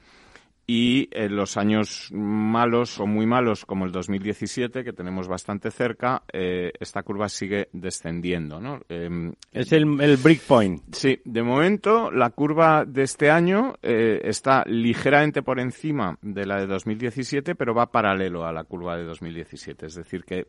[0.66, 6.24] y en los años malos o muy malos como el 2017 que tenemos bastante cerca
[6.32, 8.80] eh, esta curva sigue descendiendo ¿no?
[8.88, 14.64] Em, es el, el breakpoint sí de momento la curva de este año eh, está
[14.66, 19.88] ligeramente por encima de la de 2017 pero va paralelo a la curva de 2017
[19.88, 20.48] es decir que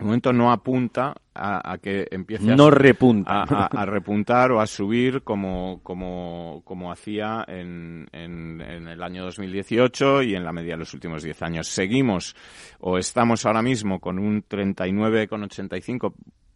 [0.00, 3.42] de momento no apunta a, que empiece a, no repunta.
[3.42, 10.22] A, repuntar o a subir como, como, como hacía en, en, en, el año 2018
[10.22, 11.68] y en la media de los últimos 10 años.
[11.68, 12.34] Seguimos
[12.78, 16.14] o estamos ahora mismo con un 39,85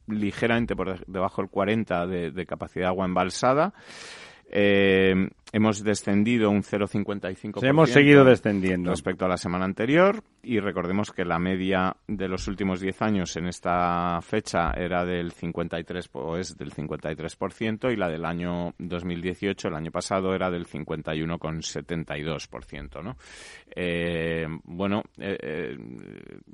[0.09, 3.74] ligeramente por debajo del 40 de, de capacidad de agua embalsada.
[4.50, 7.64] Eh, hemos descendido un 0,55%.
[7.64, 8.90] Hemos seguido descendiendo.
[8.90, 10.24] Respecto a la semana anterior.
[10.42, 15.30] Y recordemos que la media de los últimos 10 años en esta fecha era del
[15.30, 20.66] 53, o es del 53%, y la del año 2018, el año pasado, era del
[20.66, 23.16] 51,72%, ¿no?
[23.74, 25.78] Eh, bueno, eh, eh,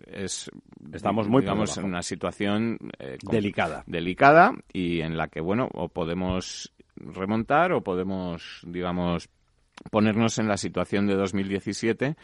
[0.07, 0.49] es,
[0.93, 2.79] estamos muy digamos, en una situación
[3.23, 3.83] delicada.
[3.87, 9.29] delicada y en la que, bueno, o podemos remontar o podemos, digamos,
[9.91, 12.17] ponernos en la situación de 2017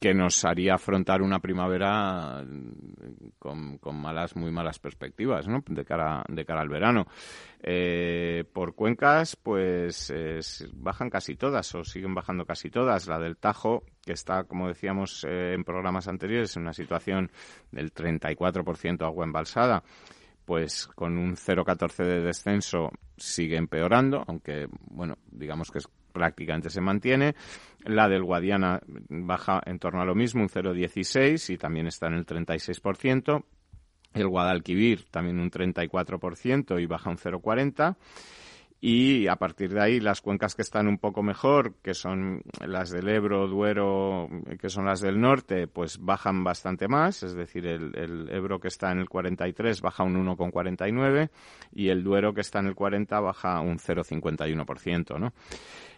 [0.00, 2.42] que nos haría afrontar una primavera
[3.38, 5.46] con, malas, muy malas perspectivas.
[5.66, 7.06] De cara, de cara al verano.
[7.62, 10.10] Eh, por cuencas, pues
[10.72, 13.08] bajan casi todas o siguen bajando casi todas.
[13.08, 17.30] La del Tajo, que está, como decíamos eh, en programas anteriores, en una situación
[17.70, 19.82] del 34% agua embalsada
[20.50, 25.78] pues con un 0,14 de descenso sigue empeorando, aunque, bueno, digamos que
[26.12, 27.36] prácticamente se mantiene.
[27.84, 32.14] La del Guadiana baja en torno a lo mismo, un 0,16 y también está en
[32.14, 33.44] el 36%.
[34.12, 37.96] El Guadalquivir también un 34% y baja un 0,40
[38.80, 42.90] y a partir de ahí las cuencas que están un poco mejor, que son las
[42.90, 47.94] del Ebro, Duero, que son las del norte, pues bajan bastante más, es decir, el,
[47.94, 51.28] el Ebro que está en el 43 baja un 1,49
[51.72, 55.34] y el Duero que está en el 40 baja un 0,51%, ¿no?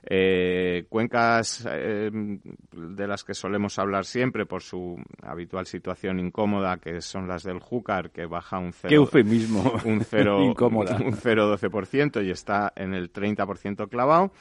[0.05, 7.01] Eh, cuencas eh, de las que solemos hablar siempre por su habitual situación incómoda, que
[7.01, 9.61] son las del Júcar, que baja un 0, ¿Qué eufemismo?
[9.85, 14.33] Un 0,12% y está en el 30% clavado.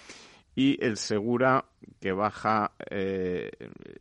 [0.54, 1.64] Y el Segura,
[2.02, 3.52] que baja, eh,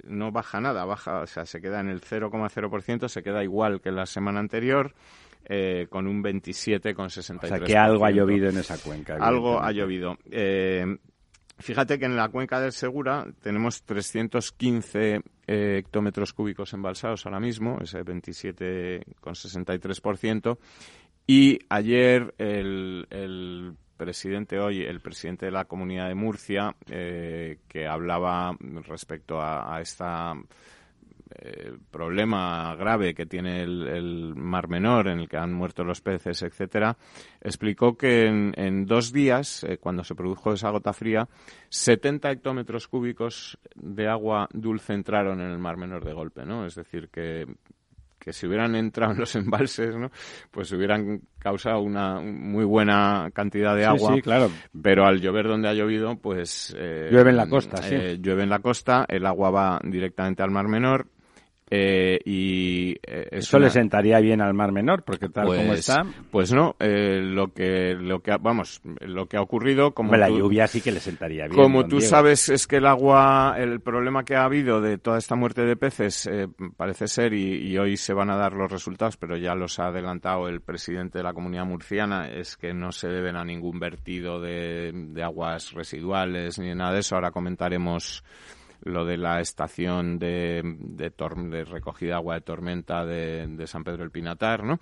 [0.04, 3.92] no baja nada, baja, o sea, se queda en el 0,0%, se queda igual que
[3.92, 4.94] la semana anterior.
[5.52, 7.42] Eh, con un 27,63%.
[7.42, 9.16] O sea, que algo ha llovido en esa cuenca.
[9.16, 10.18] Algo ha llovido.
[10.30, 10.84] Eh,
[11.60, 17.76] Fíjate que en la cuenca del Segura tenemos 315 eh, hectómetros cúbicos embalsados ahora mismo,
[17.82, 20.56] ese 27,63%.
[21.26, 28.56] Y ayer el, presidente hoy, el presidente de la Comunidad de Murcia, eh, que hablaba
[28.86, 30.34] respecto a esta
[31.32, 36.42] eh, problema grave que tiene el, Mar Menor, en el que han muerto los peces,
[36.42, 36.96] etcétera,
[37.40, 41.28] explicó que en, dos días, eh, cuando se produjo esa gota fría,
[41.68, 46.66] 70 hectómetros cúbicos de agua dulce entraron en el Mar Menor de golpe, ¿no?
[46.66, 47.46] Es decir, que
[48.20, 50.10] que si hubieran entrado en los embalses, ¿no?
[50.50, 54.14] pues hubieran causado una muy buena cantidad de agua.
[54.14, 54.50] Sí, claro.
[54.80, 56.76] Pero al llover donde ha llovido, pues...
[56.78, 57.96] Eh, llueve en la costa, sí.
[58.20, 61.06] Llueve en la costa, el agua va directamente al Mar Menor
[61.70, 66.04] eh, y eh, eso le sentaría bien al Mar Menor porque tal como pues, está
[66.30, 70.66] pues no eh, lo que lo que vamos lo que ha ocurrido como la lluvia
[70.66, 74.34] sí que le sentaría bien como tú sabes es que el agua el problema que
[74.34, 76.28] ha habido de toda esta muerte de peces
[76.76, 80.48] parece ser y, hoy se van a dar los resultados pero ya los ha adelantado
[80.48, 84.92] el presidente de la comunidad murciana es que no se deben a ningún vertido de,
[84.92, 87.14] de aguas residuales ni nada de eso.
[87.14, 88.24] Ahora comentaremos
[88.82, 93.84] lo de la estación de, de, de recogida de agua de tormenta de, de, San
[93.84, 94.80] Pedro del Pinatar, ¿no?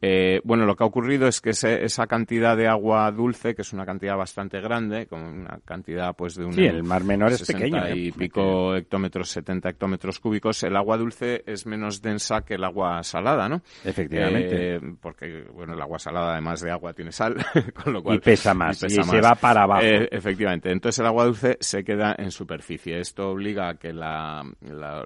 [0.00, 3.72] Eh, bueno, lo que ha ocurrido es que esa cantidad de agua dulce, que es
[3.72, 7.44] una cantidad bastante grande, con una cantidad pues de un sí, el mar menor es
[7.44, 7.96] pequeño ¿eh?
[7.96, 13.02] y pico hectómetros, 70 hectómetros cúbicos, el agua dulce es menos densa que el agua
[13.02, 13.62] salada, ¿no?
[13.84, 14.76] Efectivamente.
[14.76, 17.34] Eh, porque bueno, el agua salada además de agua tiene sal,
[17.82, 19.82] con lo cual y pesa más y, se va para abajo.
[19.84, 20.70] Eh, efectivamente.
[20.70, 23.00] Entonces el agua dulce se queda en superficie.
[23.00, 24.44] Esto obliga a que la,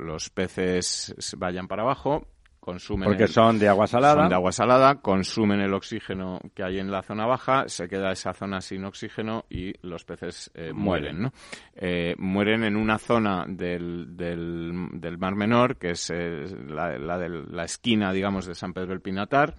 [0.01, 2.27] los peces vayan para abajo
[2.61, 6.79] consumen porque son de agua salada son de agua salada consumen el oxígeno que hay
[6.79, 11.23] en la zona baja se queda esa zona sin oxígeno y los peces eh, mueren
[11.23, 11.33] ¿no?
[11.75, 17.19] Eh, mueren en una zona del, del, del mar menor que es eh, la, la,
[17.19, 19.57] de la esquina digamos de San Pedro del Pinatar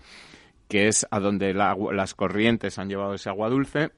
[0.70, 3.92] que es a donde las corrientes han llevado ese agua dulce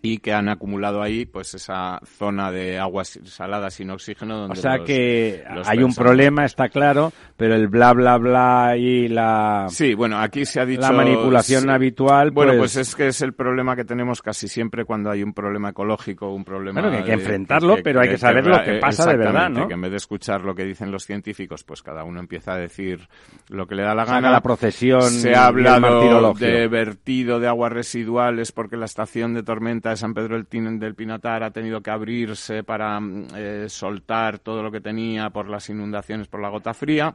[0.00, 4.62] y que han acumulado ahí pues esa zona de aguas saladas sin oxígeno donde o
[4.62, 5.96] sea los- que los hay un pensamos.
[6.06, 10.64] problema, está claro, pero el bla bla bla y la Sí, bueno, aquí se ha
[10.66, 10.82] dicho...
[10.82, 11.68] la manipulación sí.
[11.70, 15.24] habitual, Bueno, pues, pues es que es el problema que tenemos casi siempre cuando hay
[15.24, 16.80] un problema ecológico, un problema...
[16.80, 19.50] Bueno, que hay que de- enfrentarlo, pero hay que saber lo que pasa de verdad,
[19.50, 19.66] ¿no?
[19.66, 22.56] Que en vez de escuchar lo que dicen los científicos, pues cada uno empieza a
[22.56, 23.08] decir
[23.48, 24.30] lo que le da la Saca gana.
[24.30, 29.77] la procesión Se ha hablado de vertido de aguas residuales porque la estación de tormenta
[29.80, 34.70] de San Pedro del, Pinatar ha tenido que abrirse para mm, eh, soltar todo lo
[34.70, 37.14] que tenía por las inundaciones, por la gota fría.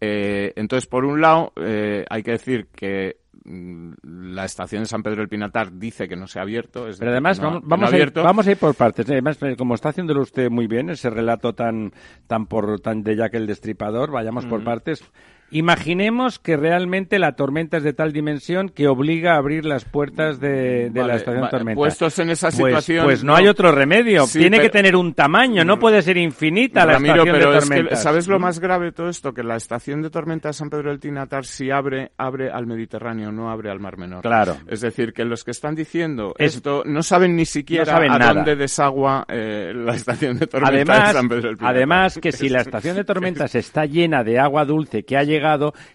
[0.00, 3.92] Eh, entonces, por un lado, eh, hay que decir que mm,
[4.32, 6.88] la estación de San Pedro del Pinatar dice que no se ha abierto.
[6.88, 9.08] es Pero además no- vamos, no vamos, a ir, vamos a ir por partes.
[9.08, 9.12] ¿eh?
[9.12, 11.92] Además, eh, como está haciéndolo usted muy bien, ese relato tan,
[12.26, 15.04] tan por tan de Jack el Destripador, vayamos por partes.
[15.50, 20.40] Imaginemos que realmente la tormenta es de tal dimensión que obliga a abrir las puertas
[20.40, 21.76] de, de Vale, la estación va- de tormenta.
[21.76, 23.36] puestos en esa Pues- situación, Pues, no, no.
[23.38, 24.26] hay otro remedio.
[24.26, 27.64] Sí, Tiene que tener un tamaño, no puede ser infinita la estación pero de es
[27.64, 28.02] que, tormentas.
[28.02, 29.34] ¿sabes lo más grave de todo esto?
[29.34, 33.32] Que la estación de tormenta de San Pedro del Tinatar, si abre, abre al Mediterráneo,
[33.32, 34.22] no abre al Mar Menor.
[34.22, 34.56] Claro.
[34.68, 38.18] Es decir, que los que están diciendo Es- esto no saben ni siquiera saben a
[38.18, 38.34] nada.
[38.34, 41.76] dónde desagua eh, la estación de tormenta de Además, San Pedro del Pinatar.
[41.76, 45.39] además que si la estación de tormentas está llena de agua dulce que ha llegado,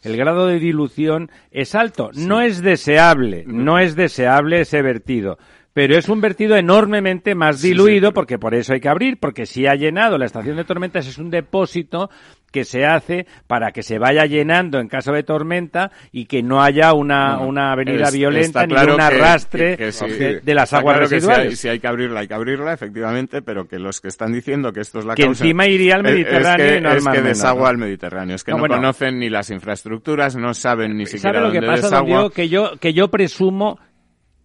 [0.04, 2.12] el grado de dilución es alto.
[2.14, 5.38] No es deseable, no es deseable ese vertido.
[5.76, 9.68] Pero es un vertido enormemente más diluido porque por eso hay que abrir, porque si
[9.68, 12.10] ha llenado la estación de tormentas es un depósito
[12.50, 16.64] que se hace para que se vaya llenando en caso de tormenta y que no
[16.64, 19.92] haya una, Bueno, una avenida es- violenta está ni claro un que- arrastre que- que
[19.92, 20.06] sí.
[20.12, 21.48] de, de las Está aguas claro que si residuales.
[21.50, 24.72] hay- Si hay, que abrirla, hay que abrirla, efectivamente, pero que los que están diciendo
[24.72, 25.44] que esto es la Que causa...
[25.44, 27.68] encima iría al es- Mediterráneo Es que, y no al es que desagua ¿no?
[27.68, 28.36] al Mediterráneo.
[28.38, 28.76] Es que No, no, bueno.
[28.78, 32.08] conocen ni las infraestructuras, no saben ni siquiera ¿Sabe lo que dónde pasa, don desagua.
[32.20, 32.30] Diego?
[32.30, 33.78] Que yo, que yo presumo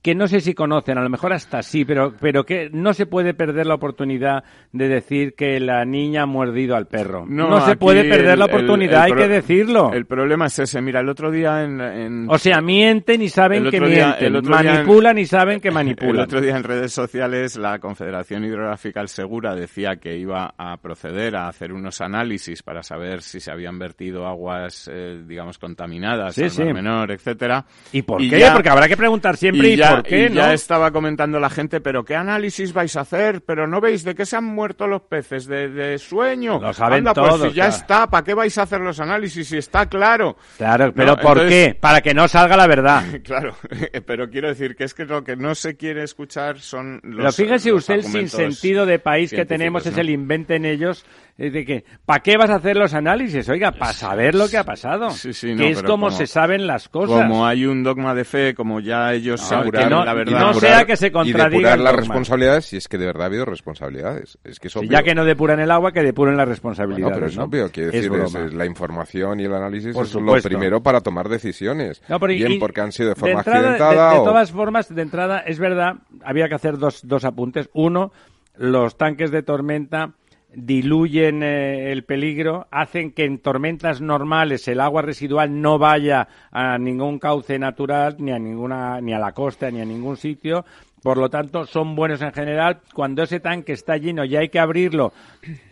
[0.02, 3.04] que no sé si conocen, a lo mejor hasta sí, pero, pero que no se
[3.06, 7.26] puede perder la oportunidad de decir que la niña ha mordido al perro.
[7.28, 9.92] No, se puede perder el- la el- oportunidad, el hay que decirlo.
[9.92, 10.80] El problema es ese.
[10.80, 11.80] Mira, el otro día en...
[11.82, 15.60] en- O sea, mienten y saben el que día- mienten, el en- manipulan y saben
[15.60, 16.20] que El manipulan.
[16.24, 21.36] otro día en redes sociales la Confederación Hidrográfica El Segura decía que iba a proceder
[21.36, 26.42] a hacer unos análisis para saber si se habían vertido aguas, eh, digamos, contaminadas Sí,
[26.44, 26.72] al Mar sí.
[26.72, 27.64] Menor, etcétera.
[27.92, 28.48] ¿Y por qué?
[28.52, 31.80] Porque habrá que preguntar siempre y ya, por qué, y ya estaba comentando la gente,
[31.80, 33.42] pero ¿qué análisis vais a hacer?
[33.42, 36.58] Pero no veis de qué se han muerto los peces, de, de sueño.
[36.60, 37.76] Lo saben Anda, pues todos, si ya claro.
[37.76, 40.36] está, ¿para qué vais a hacer los análisis si está claro?
[40.56, 41.74] Claro, pero No, ¿por entonces- qué?
[41.74, 43.02] Para que no salga la verdad.
[43.24, 43.54] Claro,
[44.06, 47.32] pero quiero decir que es que lo que no se quiere escuchar son los Pero
[47.32, 51.04] fíjese los usted el sinsentido de país que tenemos es el inventen ellos
[51.36, 53.48] de que ¿para qué vas a hacer los análisis?
[53.48, 55.10] Oiga, para saber lo que ha pasado.
[55.10, 57.22] Sí, sí, no, que es como- se saben las cosas.
[57.22, 59.46] Como hay un dogma de fe, como ya ellos No,
[59.84, 60.40] que no- la y verdad.
[60.40, 63.22] no sea que se y contradiga depurar el las responsabilidades si es que de verdad
[63.22, 64.38] ha habido responsabilidades.
[64.44, 64.90] Es que es obvio.
[64.90, 67.14] ya que no depuran el agua, que depuren las Bueno, responsabilidades.
[67.14, 67.44] pero es ¿no?
[67.44, 68.46] obvio, quiero decir, es- broma.
[68.46, 72.02] es la información y el análisis Por es lo primero para tomar decisiones.
[72.08, 74.24] No, pero y- Bien y porque han sido de forma entrada, de- accidentada de, o...
[74.24, 77.68] todas formas, de entrada, es verdad, había que hacer dos, dos apuntes.
[77.72, 78.12] Uno,
[78.56, 80.12] los tanques de tormenta
[80.54, 86.78] diluyen eh, el peligro, hacen que en tormentas normales el agua residual no vaya a
[86.78, 90.64] ningún cauce natural, ni a ninguna, ni a la costa, ni a ningún sitio.
[91.02, 92.80] Por lo tanto, son buenos en general.
[92.92, 95.12] Cuando ese tanque está lleno y hay que abrirlo,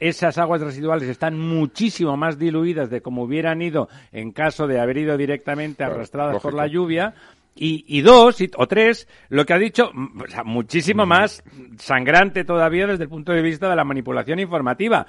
[0.01, 4.97] esas aguas residuales están muchísimo más diluidas de como hubieran ido en caso de haber
[4.97, 7.15] ido directamente Claro, arrastradas por la lluvia.
[7.61, 11.43] Y, y dos, y- o tres, lo que ha dicho, mm, o sea, muchísimo más
[11.79, 15.07] sangrante todavía desde el punto de vista de la manipulación informativa.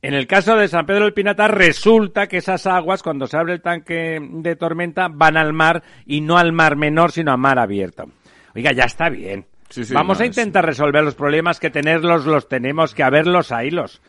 [0.00, 3.54] En el caso de San Pedro del Pinatar, resulta que esas aguas, cuando se abre
[3.54, 7.58] el tanque de tormenta, van al mar y no al mar menor, sino a mar
[7.58, 8.04] abierto.
[8.54, 9.46] Oiga, ya está bien.
[9.70, 13.50] Sí, sí, Vamos no, a intentar resolver los problemas que tenerlos, los tenemos, que haberlos,
[13.50, 14.00] ahí los.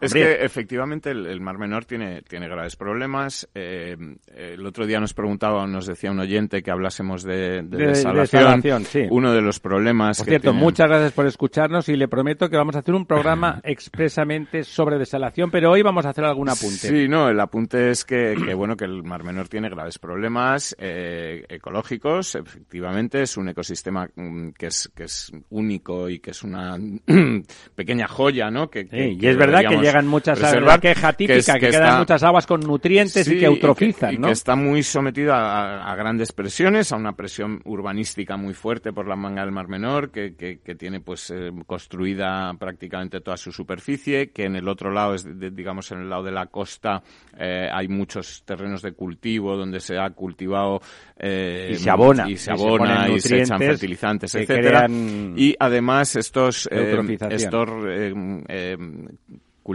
[0.00, 3.48] Es Hombre, que efectivamente el, el Mar Menor tiene, tiene graves problemas.
[3.54, 3.96] Eh,
[4.34, 8.42] el otro día nos preguntaba, nos decía un oyente que hablásemos de, de De- desalación.
[8.42, 9.06] desalación, sí.
[9.10, 12.50] Uno de los problemas Por que cierto, tienen- muchas gracias por escucharnos y le prometo
[12.50, 16.48] que vamos a hacer un programa expresamente sobre desalación, pero hoy vamos a hacer algún
[16.50, 16.88] apunte.
[16.88, 20.76] Sí, no, el apunte es que, que, bueno que el Mar Menor tiene graves problemas
[20.78, 22.34] eh, ecológicos.
[22.34, 26.76] Efectivamente, es un ecosistema mm, que es que es único y que es una
[27.74, 28.68] pequeña joya, ¿no?
[28.68, 31.82] Que, y es verdad que llegan muchas aguas, queja que típica, es- que, que quedan
[31.84, 34.26] está- muchas aguas con nutrientes y que eutrofizan, y que, ¿no?
[34.26, 38.92] y que está muy sometido a, a grandes presiones, a una presión urbanística muy fuerte
[38.92, 40.34] por la manga del Mar Menor, que,
[40.78, 45.50] tiene pues eh, construida prácticamente toda su superficie, que en el otro lado, es de-
[45.50, 47.02] digamos en el lado de la costa,
[47.38, 50.80] eh, hay muchos terrenos de cultivo donde se ha cultivado
[51.18, 54.86] eh, Y se abona, y y se se abona ponen y se echan fertilizantes, etcétera.
[54.88, 57.68] Y además estos eh, estos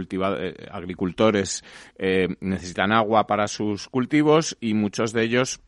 [0.00, 1.62] eh, eh, agricultores
[1.98, 5.60] eh, necesitan agua para sus cultivos y muchos de ellos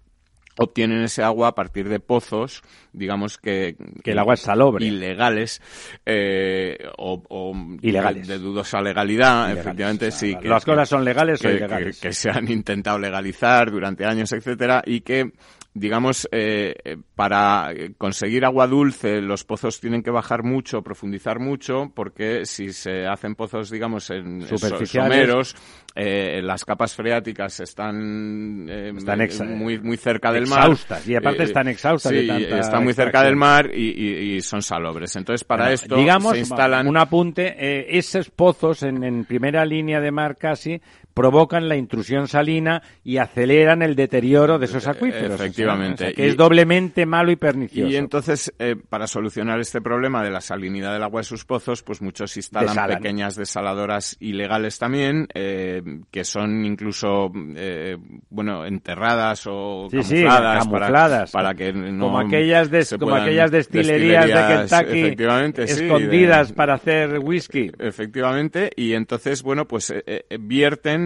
[0.56, 2.62] obtienen ese agua a partir de pozos,
[2.92, 3.74] digamos que...
[4.04, 4.86] Que el agua es salobre.
[4.86, 5.60] Ilegales
[6.06, 7.52] eh, o, o
[7.82, 8.28] Ilegales.
[8.28, 10.32] De, de dudosa legalidad, Ilegales, efectivamente, o sea, sí.
[10.44, 11.98] la- las cosas son legales o ilegales.
[12.00, 15.32] Que, que se han intentado legalizar durante años, etcétera, y que
[15.76, 21.90] digamos, eh, eh, para conseguir agua dulce los pozos tienen que bajar mucho, profundizar mucho,
[21.94, 24.42] porque si se hacen pozos, digamos, en
[24.86, 25.56] someros,
[25.96, 30.60] eh, las capas freáticas están, eh, Están eh, muy, muy cerca del mar.
[30.60, 34.36] exhaustas, y aparte están exhaustas de sí, tanta están muy cerca del mar y, y-
[34.36, 35.16] y son salobres.
[35.16, 36.86] Entonces, para Bueno, esto digamos, se instalan...
[36.86, 40.80] un apunte, eh, esos pozos en, en primera línea de mar casi
[41.14, 45.34] provocan la intrusión salina y aceleran el deterioro de esos acuíferos.
[45.34, 45.94] o sea, efectivamente.
[46.04, 47.88] o sea, que Y- es doblemente malo y pernicioso.
[47.90, 51.82] Y entonces, eh, para solucionar este problema de la salinidad del agua de sus pozos,
[51.82, 52.98] pues muchos instalan Desalan.
[52.98, 57.96] pequeñas desaladoras ilegales también, eh, que son incluso, eh,
[58.30, 61.30] bueno, enterradas o Sí, sí, camufladas, camufladas.
[61.30, 65.84] Para, para que no como aquellas, des- se como aquellas destilerías, de Kentucky efectivamente, sí,
[65.84, 67.70] escondidas de- para hacer whisky.
[67.78, 70.24] Efectivamente, y entonces, bueno, pues eh,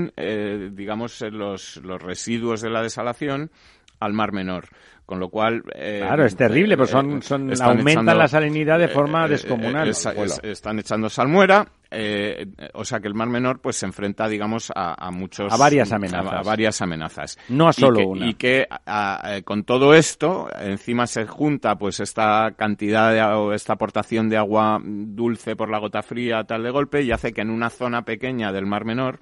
[0.07, 3.51] eh, eh, digamos, los, los residuos de la desalación
[4.01, 4.69] al Mar Menor.
[5.05, 5.63] Con lo cual.
[5.75, 9.31] eh, Claro, es terrible, pues son- eh, son- aumentan echando- la salinidad de forma eh,
[9.31, 9.89] descomunal.
[9.89, 10.23] es- Bueno.
[10.25, 12.45] es- están echando salmuera, eh,
[12.75, 15.51] o sea que el Mar Menor pues se enfrenta, digamos, a, a muchos.
[15.51, 16.31] A varias amenazas.
[16.31, 17.39] A, a varias amenazas.
[17.49, 18.27] No a Y solo que- una.
[18.29, 18.67] Y que
[19.47, 24.79] con todo esto, encima se junta pues esta cantidad de, o esta aportación de agua
[24.85, 28.53] dulce por la gota fría tal de golpe y hace que en una zona pequeña
[28.53, 29.21] del Mar Menor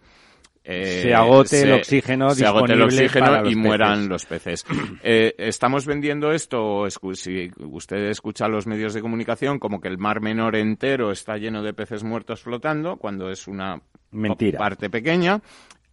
[0.68, 4.08] eh, Se agote el oxígeno se agote el oxígeno para los y mueran peces.
[4.08, 4.64] los peces.
[5.02, 10.20] Eh, estamos vendiendo esto, si usted escucha los medios de comunicación, como que el mar
[10.20, 14.58] menor entero está lleno de peces muertos flotando, cuando es una Mentira.
[14.58, 15.40] parte pequeña.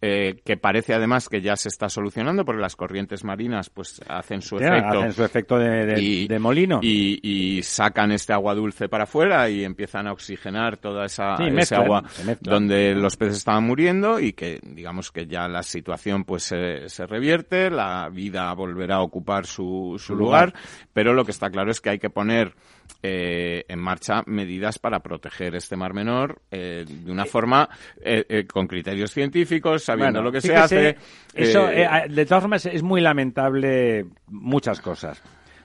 [0.02, 4.42] Eh, que parece además que ya se está solucionando porque las corrientes marinas pues hacen
[4.42, 6.80] su Ya, efecto hacen su efecto de, de- y- de molino.
[6.82, 11.44] y, y sacan este agua dulce para afuera y empiezan a oxigenar toda esa Sí,
[11.44, 12.02] ese mezclan, agua
[12.40, 17.06] donde los peces estaban muriendo y que digamos que ya la situación pues se, se
[17.06, 20.62] revierte, la vida volverá a ocupar su, su Su lugar, lugar.
[20.92, 22.54] pero lo que está claro es que hay que poner
[23.02, 27.68] eh, en marcha medidas para proteger este mar menor eh, de una forma
[28.00, 30.96] eh, eh, con criterios científicos, sabiendo Bueno, lo que se hace.
[31.34, 35.22] Eso, eh, eh, de todas formas, es muy lamentable muchas cosas.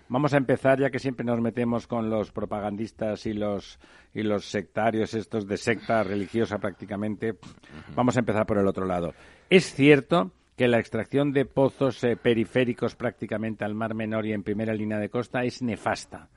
[0.10, 3.80] Vamos a empezar, ya que siempre nos metemos con los propagandistas y los,
[4.14, 7.36] y los sectarios, estos de secta religiosa prácticamente.
[7.96, 9.14] Vamos a empezar por el otro lado.
[9.52, 14.44] Es cierto que la extracción de pozos eh, periféricos prácticamente al Mar Menor y en
[14.44, 16.28] primera línea de costa es nefasta.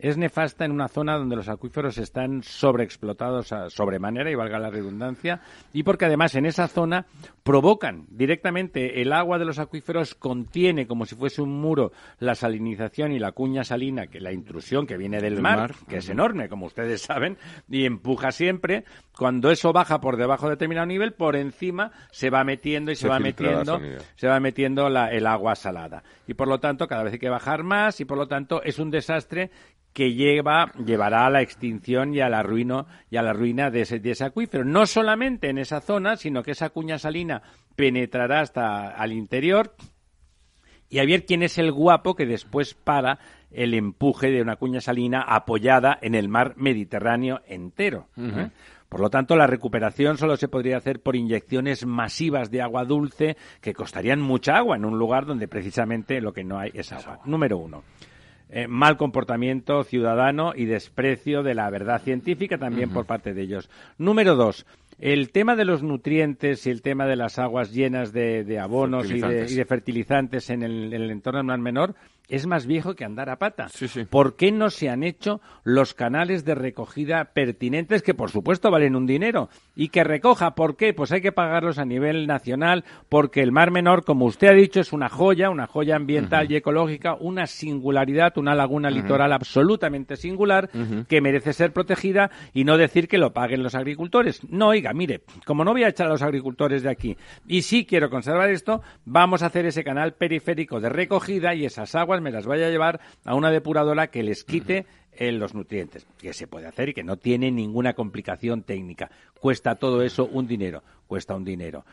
[0.00, 4.70] Es nefasta en una zona donde los acuíferos están sobreexplotados a sobremanera, y valga la
[4.70, 5.40] redundancia,
[5.72, 7.06] y porque además en esa zona
[7.42, 13.12] provocan directamente el agua de los acuíferos contiene como si fuese un muro la salinización
[13.12, 16.08] y la cuña salina, que la intrusión que viene del, Del mar, mar, que es
[16.08, 17.36] enorme, como ustedes saben,
[17.68, 18.84] y empuja siempre.
[19.16, 23.02] Cuando eso baja por debajo de determinado nivel, por encima se va metiendo y se,
[23.02, 23.78] Se va metiendo
[24.16, 26.02] se va metiendo la- el agua salada.
[26.26, 28.78] Y por lo tanto, cada vez hay que bajar más y por lo tanto es
[28.78, 29.50] un desastre
[29.92, 33.82] que lleva, llevará a la extinción y a la ruina, y a la ruina de
[33.82, 34.64] ese, de ese acuífero.
[34.64, 37.42] No solamente en esa zona, sino que esa cuña salina
[37.76, 39.74] penetrará hasta al interior
[40.90, 43.20] y a ver quién es el guapo que después para
[43.50, 48.08] el empuje de una cuña salina apoyada en el mar Mediterráneo entero.
[48.16, 48.50] ¿eh?
[48.88, 53.36] Por lo tanto, la recuperación solo se podría hacer por inyecciones masivas de agua dulce
[53.60, 57.20] que costarían mucha agua en un lugar donde precisamente lo que no hay es agua.
[57.24, 57.84] Número uno.
[58.52, 63.70] Eh, mal comportamiento ciudadano y desprecio de la verdad científica también por parte de ellos.
[63.96, 64.66] Número dos,
[64.98, 69.08] el tema de los nutrientes y el tema de las aguas llenas de, de abonos
[69.08, 69.52] y de, Fertilizantes.
[69.52, 71.94] y de fertilizantes en el, en el entorno mar menor
[72.30, 73.68] es más viejo que andar a pata.
[74.08, 78.96] ¿Por qué no se han hecho los canales de recogida pertinentes que, por supuesto, valen
[78.96, 79.50] un dinero?
[79.74, 80.94] Y que recoja, ¿por qué?
[80.94, 84.80] Pues hay que pagarlos a nivel nacional porque el Mar Menor, como usted ha dicho,
[84.80, 90.70] es una joya, una joya ambiental y ecológica, una singularidad, una laguna litoral absolutamente singular
[91.08, 94.40] que merece ser protegida y no decir que lo paguen los agricultores.
[94.48, 97.16] No, oiga, mire, como no voy a echar a los agricultores de aquí
[97.46, 101.94] y sí quiero conservar esto, vamos a hacer ese canal periférico de recogida y esas
[101.94, 106.06] aguas me las vaya a llevar a una depuradora que les quite eh, los nutrientes,
[106.18, 109.10] que se puede hacer y que no tiene ninguna complicación técnica.
[109.40, 111.84] Cuesta todo eso un dinero, cuesta un dinero.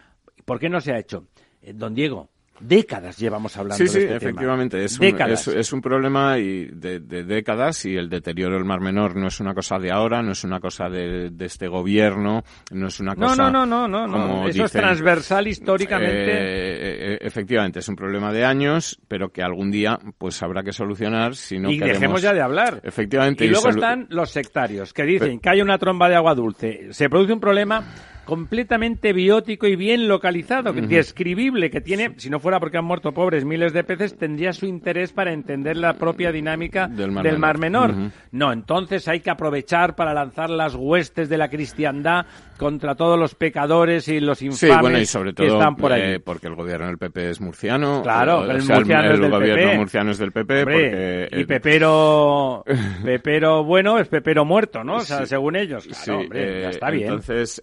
[0.46, 1.26] ¿Por qué no se ha hecho?
[1.62, 4.84] Eh, don Diego, décadas llevamos hablando sí, sí, de este efectivamente.
[4.84, 8.82] Es, un, es, es un problema y de, de décadas y el deterioro del Mar
[8.82, 12.44] Menor no es una cosa de ahora, no es una cosa de, de este gobierno,
[12.72, 13.50] no es una No, cosa...
[13.52, 14.28] no, no, no, no, no.
[14.28, 16.32] como Eso es transversal históricamente.
[16.32, 20.72] Eh, eh, efectivamente, es un problema de años, pero que algún día pues habrá que
[20.74, 22.00] solucionar si no y queremos...
[22.00, 22.82] dejemos ya de hablar.
[22.84, 23.46] Efectivamente.
[23.46, 26.88] Y luego solu- están los sectarios, que dicen que hay una tromba de agua dulce.
[26.92, 27.84] Se produce un problema
[28.28, 33.14] completamente biótico y bien localizado, que- describible, que tiene, si no fuera porque han muerto
[33.14, 37.40] pobres miles de peces, tendría su interés para entender la propia dinámica Del Mar del
[37.40, 37.94] Mar Menor.
[38.32, 42.26] No, entonces hay que aprovechar para lanzar las huestes de la cristiandad
[42.58, 45.94] contra todos los pecadores y los infames Sí, bueno, y sobre que todo están por
[45.94, 46.16] ahí.
[46.16, 48.02] eh, porque el gobierno del PP es murciano.
[48.04, 49.78] Claro, o el sea, murciano es del gobierno PP.
[49.78, 50.60] murciano es del PP.
[50.60, 52.64] Hombre, porque, y eh, Pepero,
[53.06, 54.96] Pepero bueno es Pepero muerto, ¿no?
[54.96, 55.28] O sea, Sí.
[55.28, 55.86] según ellos.
[55.86, 57.04] Claro, Sí, hombre, ya eh, está bien.
[57.04, 57.62] Entonces,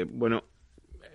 [0.00, 0.44] eh, bueno,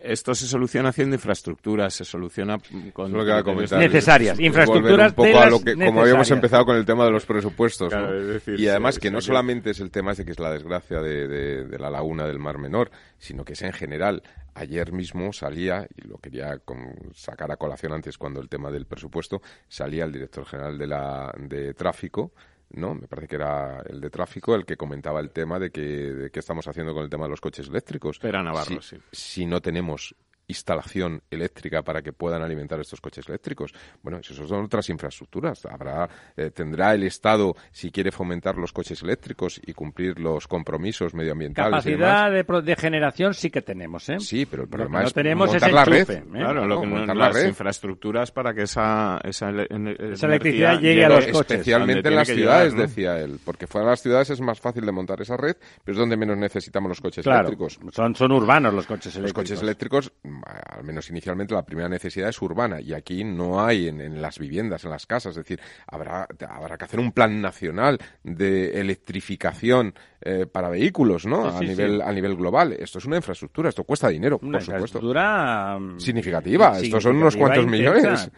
[0.04, 2.60] esto se soluciona haciendo infraestructuras, se soluciona
[2.94, 3.08] con...
[3.08, 3.80] Es lo que iba a comentar.
[3.80, 6.76] Necesarias, Es- es infraestructuras un poco de a lo las que, como habíamos empezado con
[6.78, 7.92] el tema de los presupuestos.
[7.92, 8.00] ¿no?
[8.00, 10.40] Claro, es decir, y además sí, que no solamente es el tema ese que es
[10.40, 14.22] la desgracia de, de- de la laguna del Mar Menor, sino que es en general.
[14.54, 18.86] Ayer mismo salía, y lo quería con- sacar a colación antes cuando el tema del
[18.86, 22.32] presupuesto, salía el director general de, la, de tráfico,
[22.72, 22.96] ¿no?
[22.96, 26.32] Me parece que era el de tráfico el que comentaba el tema de que de
[26.32, 28.20] qué estamos haciendo con el tema de los coches eléctricos.
[28.24, 29.02] Era Navarro, Si- sí.
[29.12, 30.16] si no tenemos
[30.48, 33.74] instalación eléctrica para que puedan alimentar estos coches eléctricos.
[34.02, 35.66] Bueno, eso son otras infraestructuras.
[35.66, 41.14] Habrá, eh, tendrá el Estado, si quiere fomentar los coches eléctricos y cumplir los compromisos
[41.14, 42.08] medioambientales y demás.
[42.08, 44.20] Capacidad de, pro- de generación sí que tenemos, ¿eh?
[44.20, 45.98] Sí, pero el Lo problema que no es tenemos es montar la red.
[46.00, 46.24] enchufe, ¿eh?
[46.32, 47.48] Claro, lo No, que no, montar la las red.
[47.48, 49.68] infraestructuras para que esa, esa, ele-
[50.14, 51.52] Esa electricidad llegue a los coches.
[51.52, 52.88] Especialmente en las ciudades, llegar, ¿no?
[52.88, 53.40] decía él.
[53.44, 56.16] Porque fuera de las ciudades es más fácil de montar esa red, pero es donde
[56.18, 57.80] menos necesitamos los coches Claro, eléctricos.
[57.94, 59.44] son, son urbanos los coches Los eléctricos.
[59.44, 60.12] coches eléctricos,
[60.46, 64.40] al menos inicialmente, la primera necesidad es urbana y aquí no hay en, en las
[64.40, 65.32] viviendas, en las casas.
[65.32, 71.50] Es decir, habrá, habrá que hacer un plan nacional de electrificación eh, para vehículos, ¿no?
[71.52, 72.02] Sí, a, sí, nivel, sí.
[72.04, 72.74] a nivel global.
[72.74, 74.98] Esto es una infraestructura, esto cuesta dinero, Una por supuesto.
[75.00, 78.32] infraestructura mm, Significativa, estos son unos cuantos significativa, millones.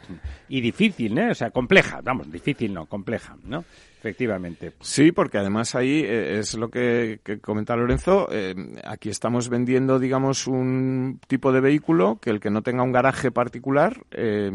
[0.49, 1.31] Y difícil, ¿eh?
[1.31, 3.63] O sea, compleja, vamos, difícil no, compleja, ¿no?
[3.99, 4.71] Efectivamente.
[4.79, 8.29] Sí, porque además ahí eh, es lo que, que comenta Lorenzo.
[8.31, 12.93] eh, aquí estamos vendiendo, digamos, un tipo de vehículo que el que no tenga un
[12.93, 14.51] garaje particular, eh,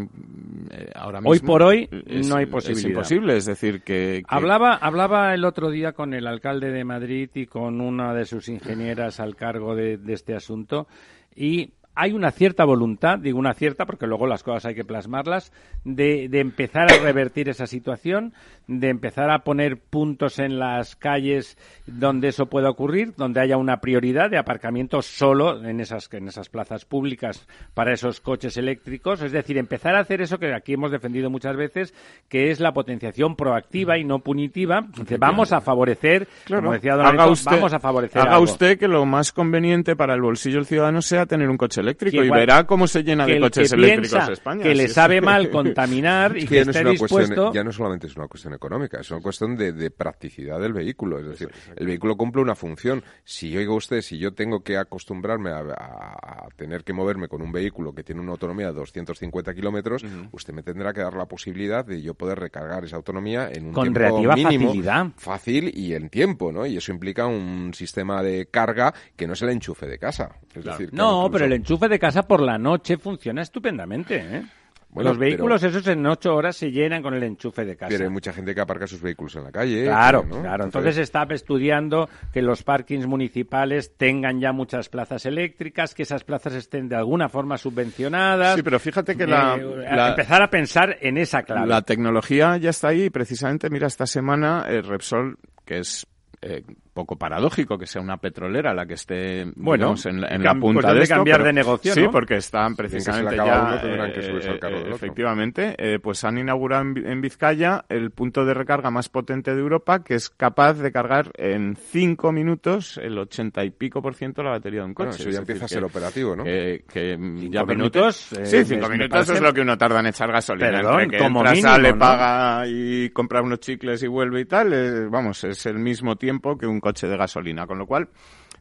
[0.70, 1.30] eh, ahora mismo.
[1.30, 2.88] Hoy por hoy es- no hay Es posibilidad.
[2.88, 4.22] imposible, es decir, que.
[4.22, 8.24] que- Hablaba, hablaba el otro día con el alcalde de Madrid y con una de
[8.24, 10.88] sus ingenieras al cargo de, de este asunto
[11.36, 15.53] y hay una cierta voluntad, digo una cierta porque luego las cosas hay que plasmarlas,
[15.84, 18.32] de, de empezar a revertir esa situación,
[18.66, 23.80] de empezar a poner puntos en las calles donde eso pueda ocurrir, donde haya una
[23.80, 29.32] prioridad de aparcamiento solo en esas, en esas plazas públicas para esos coches eléctricos, es
[29.32, 31.95] decir, empezar a hacer eso que aquí hemos defendido muchas veces,
[32.28, 34.86] que es la potenciación proactiva y no punitiva.
[35.18, 38.45] Vamos a favorecer, como decía don haga usted, vamos a favorecer haga algo.
[38.45, 42.20] usted que lo más conveniente para el bolsillo del ciudadano sea tener un coche eléctrico
[42.20, 44.62] Que y verá cómo se llena de coches que eléctricos piensa España.
[44.62, 47.16] que le es- sabe mal contaminar y Es que, ya no, es esté una dispuesto...
[47.16, 50.72] cuestión, ya no solamente es una cuestión económica, es una cuestión de, de practicidad del
[50.72, 51.18] vehículo.
[51.20, 53.03] Es decir, el vehículo cumple una función.
[53.24, 57.43] Si, oiga usted, si yo tengo que acostumbrarme a, a- a tener que moverme con
[57.43, 61.26] un vehículo que tiene una autonomía de 250 kilómetros, usted me tendrá que dar la
[61.26, 65.07] posibilidad de yo poder recargar esa autonomía en un Con tiempo relativa mínimo, facilidad.
[65.16, 66.64] fácil y en tiempo, ¿no?
[66.66, 70.37] Y eso implica un sistema de carga que no es el enchufe de casa.
[70.55, 74.42] Es decir, No, incluso- pero el enchufe de casa por la noche funciona estupendamente, ¿eh?
[74.90, 77.88] Bueno, Los vehículos pero- esos en ocho horas se llenan con el enchufe de casa.
[77.90, 79.86] Pero hay mucha gente que aparca sus vehículos en la calle.
[79.86, 80.40] Claro, ¿no?
[80.40, 80.62] claro.
[80.66, 86.54] Entonces está estudiando que los parkings municipales tengan ya muchas plazas eléctricas, que esas plazas
[86.54, 88.54] estén de alguna forma subvencionadas.
[88.54, 91.66] Sí, pero fíjate que la- Eh, la- empezar a pensar en esa clave.
[91.66, 96.06] La tecnología ya está ahí precisamente, mira, esta semana eh, Repsol, que es
[96.40, 96.62] eh,
[96.95, 100.80] poco paradójico que sea una petrolera la que esté bueno, digamos, en, en la punta
[100.82, 101.14] pues de esto.
[101.16, 102.11] cambiar de negocio, Sí, ¿no?
[102.11, 103.62] porque están precisamente ya...
[103.62, 104.97] uno, tendrán que subirse al carro del otro.
[104.97, 109.61] efectivamente, eh, pues han inaugurado en, en Vizcaya el punto de recarga más potente de
[109.61, 114.40] Europa que es capaz de cargar en cinco minutos el ochenta y pico por ciento
[114.42, 115.09] de la batería de un coche.
[115.09, 116.45] Bueno, eso Es ya decir, empieza a que- ser operativo, ¿no?
[116.45, 117.18] Que, que
[117.51, 120.30] ya Cinco minutos, eh, sí, cinco minutos parece- es lo que uno tarda en echar
[120.30, 120.70] gasolina.
[120.70, 121.99] Perdón, Entre que como entra, mínimo, sale, ¿no?
[121.99, 126.57] paga y compra unos chicles y vuelve y tal, eh, vamos, es el mismo tiempo
[126.57, 128.09] que un coche de gasolina, con lo cual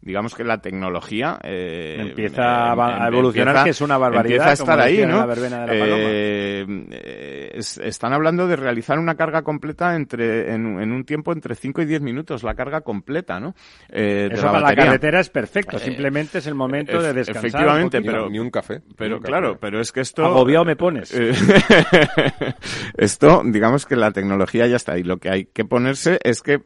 [0.01, 3.97] digamos que la tecnología eh, Empieza a va- a em- evolucionar, empieza- que es una
[3.97, 5.17] barbaridad, empieza a estar ahí ¿no?
[5.19, 5.85] la verbena de la.
[5.97, 11.55] Eh, es- están hablando de realizar una carga completa entre en, en un tiempo entre
[11.55, 13.53] 5 y 10 minutos la carga completa no
[13.89, 17.13] Eh, de Eso la para la carretera es perfecto, Eh, simplemente es el momento de
[17.13, 17.45] descansar.
[17.45, 18.81] Efectivamente, un pero Ni un café.
[18.97, 19.29] Pero Ni un café.
[19.31, 21.13] claro, pero es que esto Agobiado me pones.
[21.13, 21.31] eh,
[22.97, 26.61] esto, digamos que la tecnología ya está y lo que hay que ponerse es que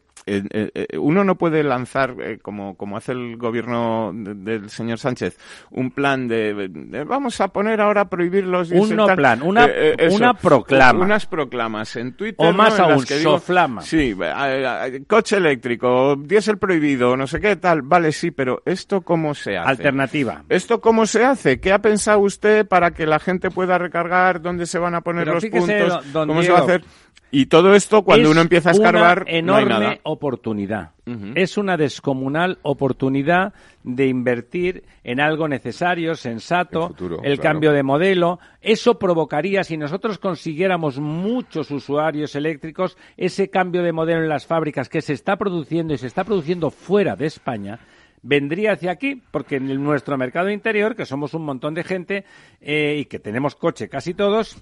[1.00, 5.38] uno no puede lanzar, eh, como, como hace el gobierno de- del señor Sánchez,
[5.72, 9.66] un plan de, de vamos a poner ahora a prohibir los Un no plan, una-
[9.66, 11.06] Eh, eh, eso, una proclama.
[11.06, 12.46] Unas proclamas en Twitter.
[12.48, 12.86] O más ¿no?
[12.86, 13.82] aún, que digo, soflama.
[13.82, 14.64] Sí, eh,
[14.94, 17.82] eh, coche eléctrico, diésel prohibido, no sé qué tal.
[17.82, 19.70] Vale, sí, pero ¿esto cómo se hace?
[19.70, 20.44] Alternativa.
[20.50, 21.60] ¿Esto cómo se hace?
[21.60, 24.42] ¿Qué ha pensado usted para que la gente pueda recargar?
[24.42, 26.00] ¿Dónde se van a poner Pero los puntos?
[26.14, 26.84] ¿Cómo se va a hacer?
[27.30, 30.00] Y todo esto, cuando Es uno empieza a escarbar, una no hay enorme nada.
[30.04, 30.92] oportunidad.
[31.36, 33.54] Es una descomunal oportunidad
[33.84, 37.42] de invertir en algo necesario, sensato, futuro, el claro.
[37.42, 38.40] cambio de modelo.
[38.62, 44.90] Eso provocaría, si nosotros consiguiéramos muchos usuarios eléctricos, ese cambio de modelo en las fábricas
[44.90, 47.80] que se está produciendo y se está produciendo fuera de España,
[48.22, 52.26] vendría hacia aquí, porque en nuestro mercado interior, que somos un montón de gente
[52.60, 54.62] eh, y que tenemos coche casi todos,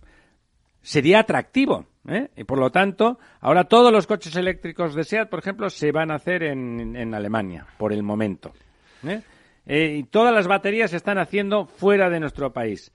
[0.82, 1.88] sería atractivo.
[2.08, 2.30] ¿Eh?
[2.36, 6.12] Y por lo tanto, ahora todos los coches eléctricos de SEAT, por ejemplo, se van
[6.12, 8.54] a hacer en, en Alemania, por el momento.
[9.06, 9.22] ¿eh?
[9.66, 12.92] Eh, y todas las baterías se están haciendo fuera de nuestro país.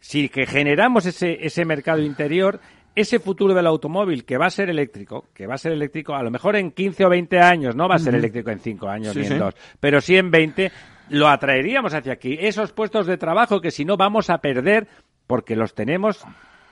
[0.00, 2.60] Si que generamos ese, ese mercado interior,
[2.94, 6.22] ese futuro del automóvil que va a ser eléctrico, que va a ser eléctrico a
[6.22, 9.12] lo mejor en 15 o 20 años, no va a ser eléctrico en 5 años
[9.14, 9.38] Sí, ni en sí.
[9.38, 10.70] 2, pero sí en 20,
[11.10, 12.36] lo atraeríamos hacia aquí.
[12.38, 14.86] Esos puestos de trabajo que si no vamos a perder
[15.26, 16.24] porque los tenemos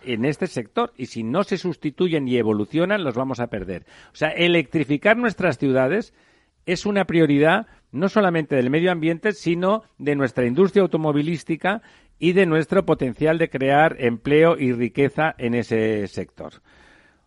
[0.04, 3.86] en este sector y si no se sustituyen y evolucionan los vamos a perder.
[4.12, 6.14] O sea, electrificar nuestras ciudades
[6.66, 11.82] es una prioridad no solamente del medio ambiente, sino de nuestra industria automovilística
[12.18, 16.62] y de nuestro potencial de crear empleo y riqueza en ese sector.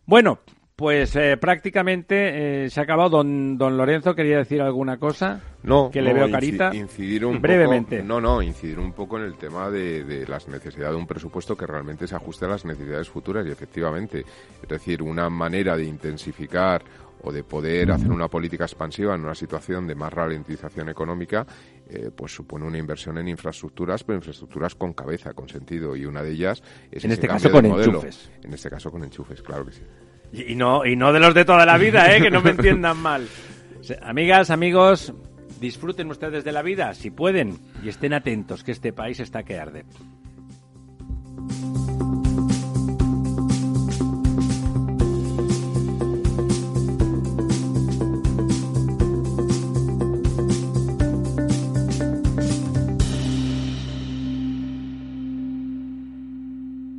[0.06, 0.40] Bueno,
[0.76, 3.10] pues eh, prácticamente eh, se ha acabado.
[3.10, 5.42] Don, don Lorenzo, ¿quería decir alguna cosa?
[5.64, 6.76] No, que le no, veo inci- carita.
[6.76, 7.98] Incidir un brevemente.
[7.98, 11.08] Poco, no, no, incidir un poco en el tema de, de las necesidades de un
[11.08, 14.26] presupuesto que realmente se ajuste a las necesidades futuras y efectivamente,
[14.62, 16.84] es decir, una manera de intensificar
[17.22, 21.44] o de poder hacer una política expansiva en una situación de más ralentización económica,
[21.90, 26.22] eh, pues supone una inversión en infraestructuras, pero infraestructuras con cabeza, con sentido, y una
[26.22, 26.62] de ellas
[26.92, 28.30] es En este caso con enchufes.
[28.44, 29.82] En este caso con enchufes, claro que sí.
[30.36, 32.22] Y no, y no de los de toda la vida, ¿eh?
[32.22, 33.28] que no me entiendan mal.
[34.02, 35.14] Amigas, amigos,
[35.62, 39.60] disfruten ustedes de la vida, si pueden, y estén atentos, que este país está que
[39.60, 39.86] arde.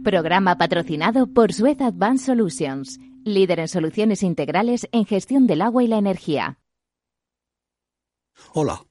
[0.06, 5.88] Programa patrocinado por Suez Advanced Solutions, líder en soluciones integrales en gestión del agua y
[5.88, 6.60] la energía.
[8.52, 8.86] Hola.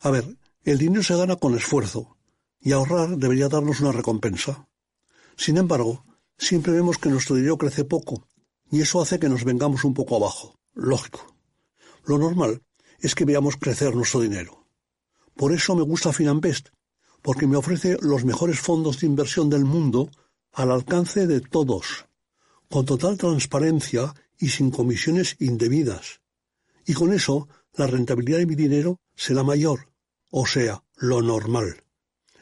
[0.00, 2.16] A ver, el dinero se gana con esfuerzo,
[2.60, 4.68] y ahorrar debería darnos una recompensa.
[5.36, 6.04] Sin embargo,
[6.36, 8.28] siempre vemos que nuestro dinero crece poco,
[8.70, 10.58] y eso hace que nos vengamos un poco abajo.
[10.74, 11.34] Lógico.
[12.04, 12.62] Lo normal
[13.00, 14.66] es que veamos crecer nuestro dinero.
[15.34, 16.68] Por eso me gusta Finanbest,
[17.22, 20.10] porque me ofrece los mejores fondos de inversión del mundo
[20.52, 22.06] al alcance de todos,
[22.70, 26.20] con total transparencia y sin comisiones indebidas.
[26.86, 29.88] Y con eso, la rentabilidad de mi dinero será mayor,
[30.30, 31.82] o sea, lo normal.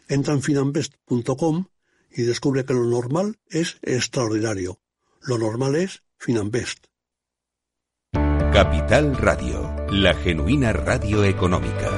[0.07, 1.67] Entra en finanbest.com
[2.11, 4.81] y descubre que lo normal es extraordinario.
[5.23, 6.87] Lo normal es Finanbest.
[8.13, 11.98] Capital Radio, la genuina radio económica.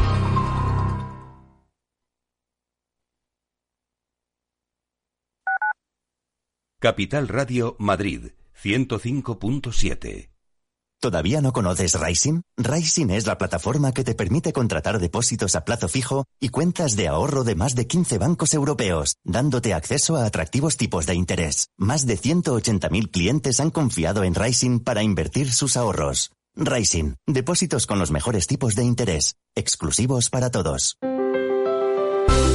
[6.81, 10.31] Capital Radio Madrid 105.7
[10.99, 12.41] ¿Todavía no conoces Rising?
[12.57, 17.07] Rising es la plataforma que te permite contratar depósitos a plazo fijo y cuentas de
[17.07, 21.67] ahorro de más de 15 bancos europeos, dándote acceso a atractivos tipos de interés.
[21.77, 26.31] Más de 180.000 clientes han confiado en Rising para invertir sus ahorros.
[26.55, 30.97] Rising, depósitos con los mejores tipos de interés, exclusivos para todos.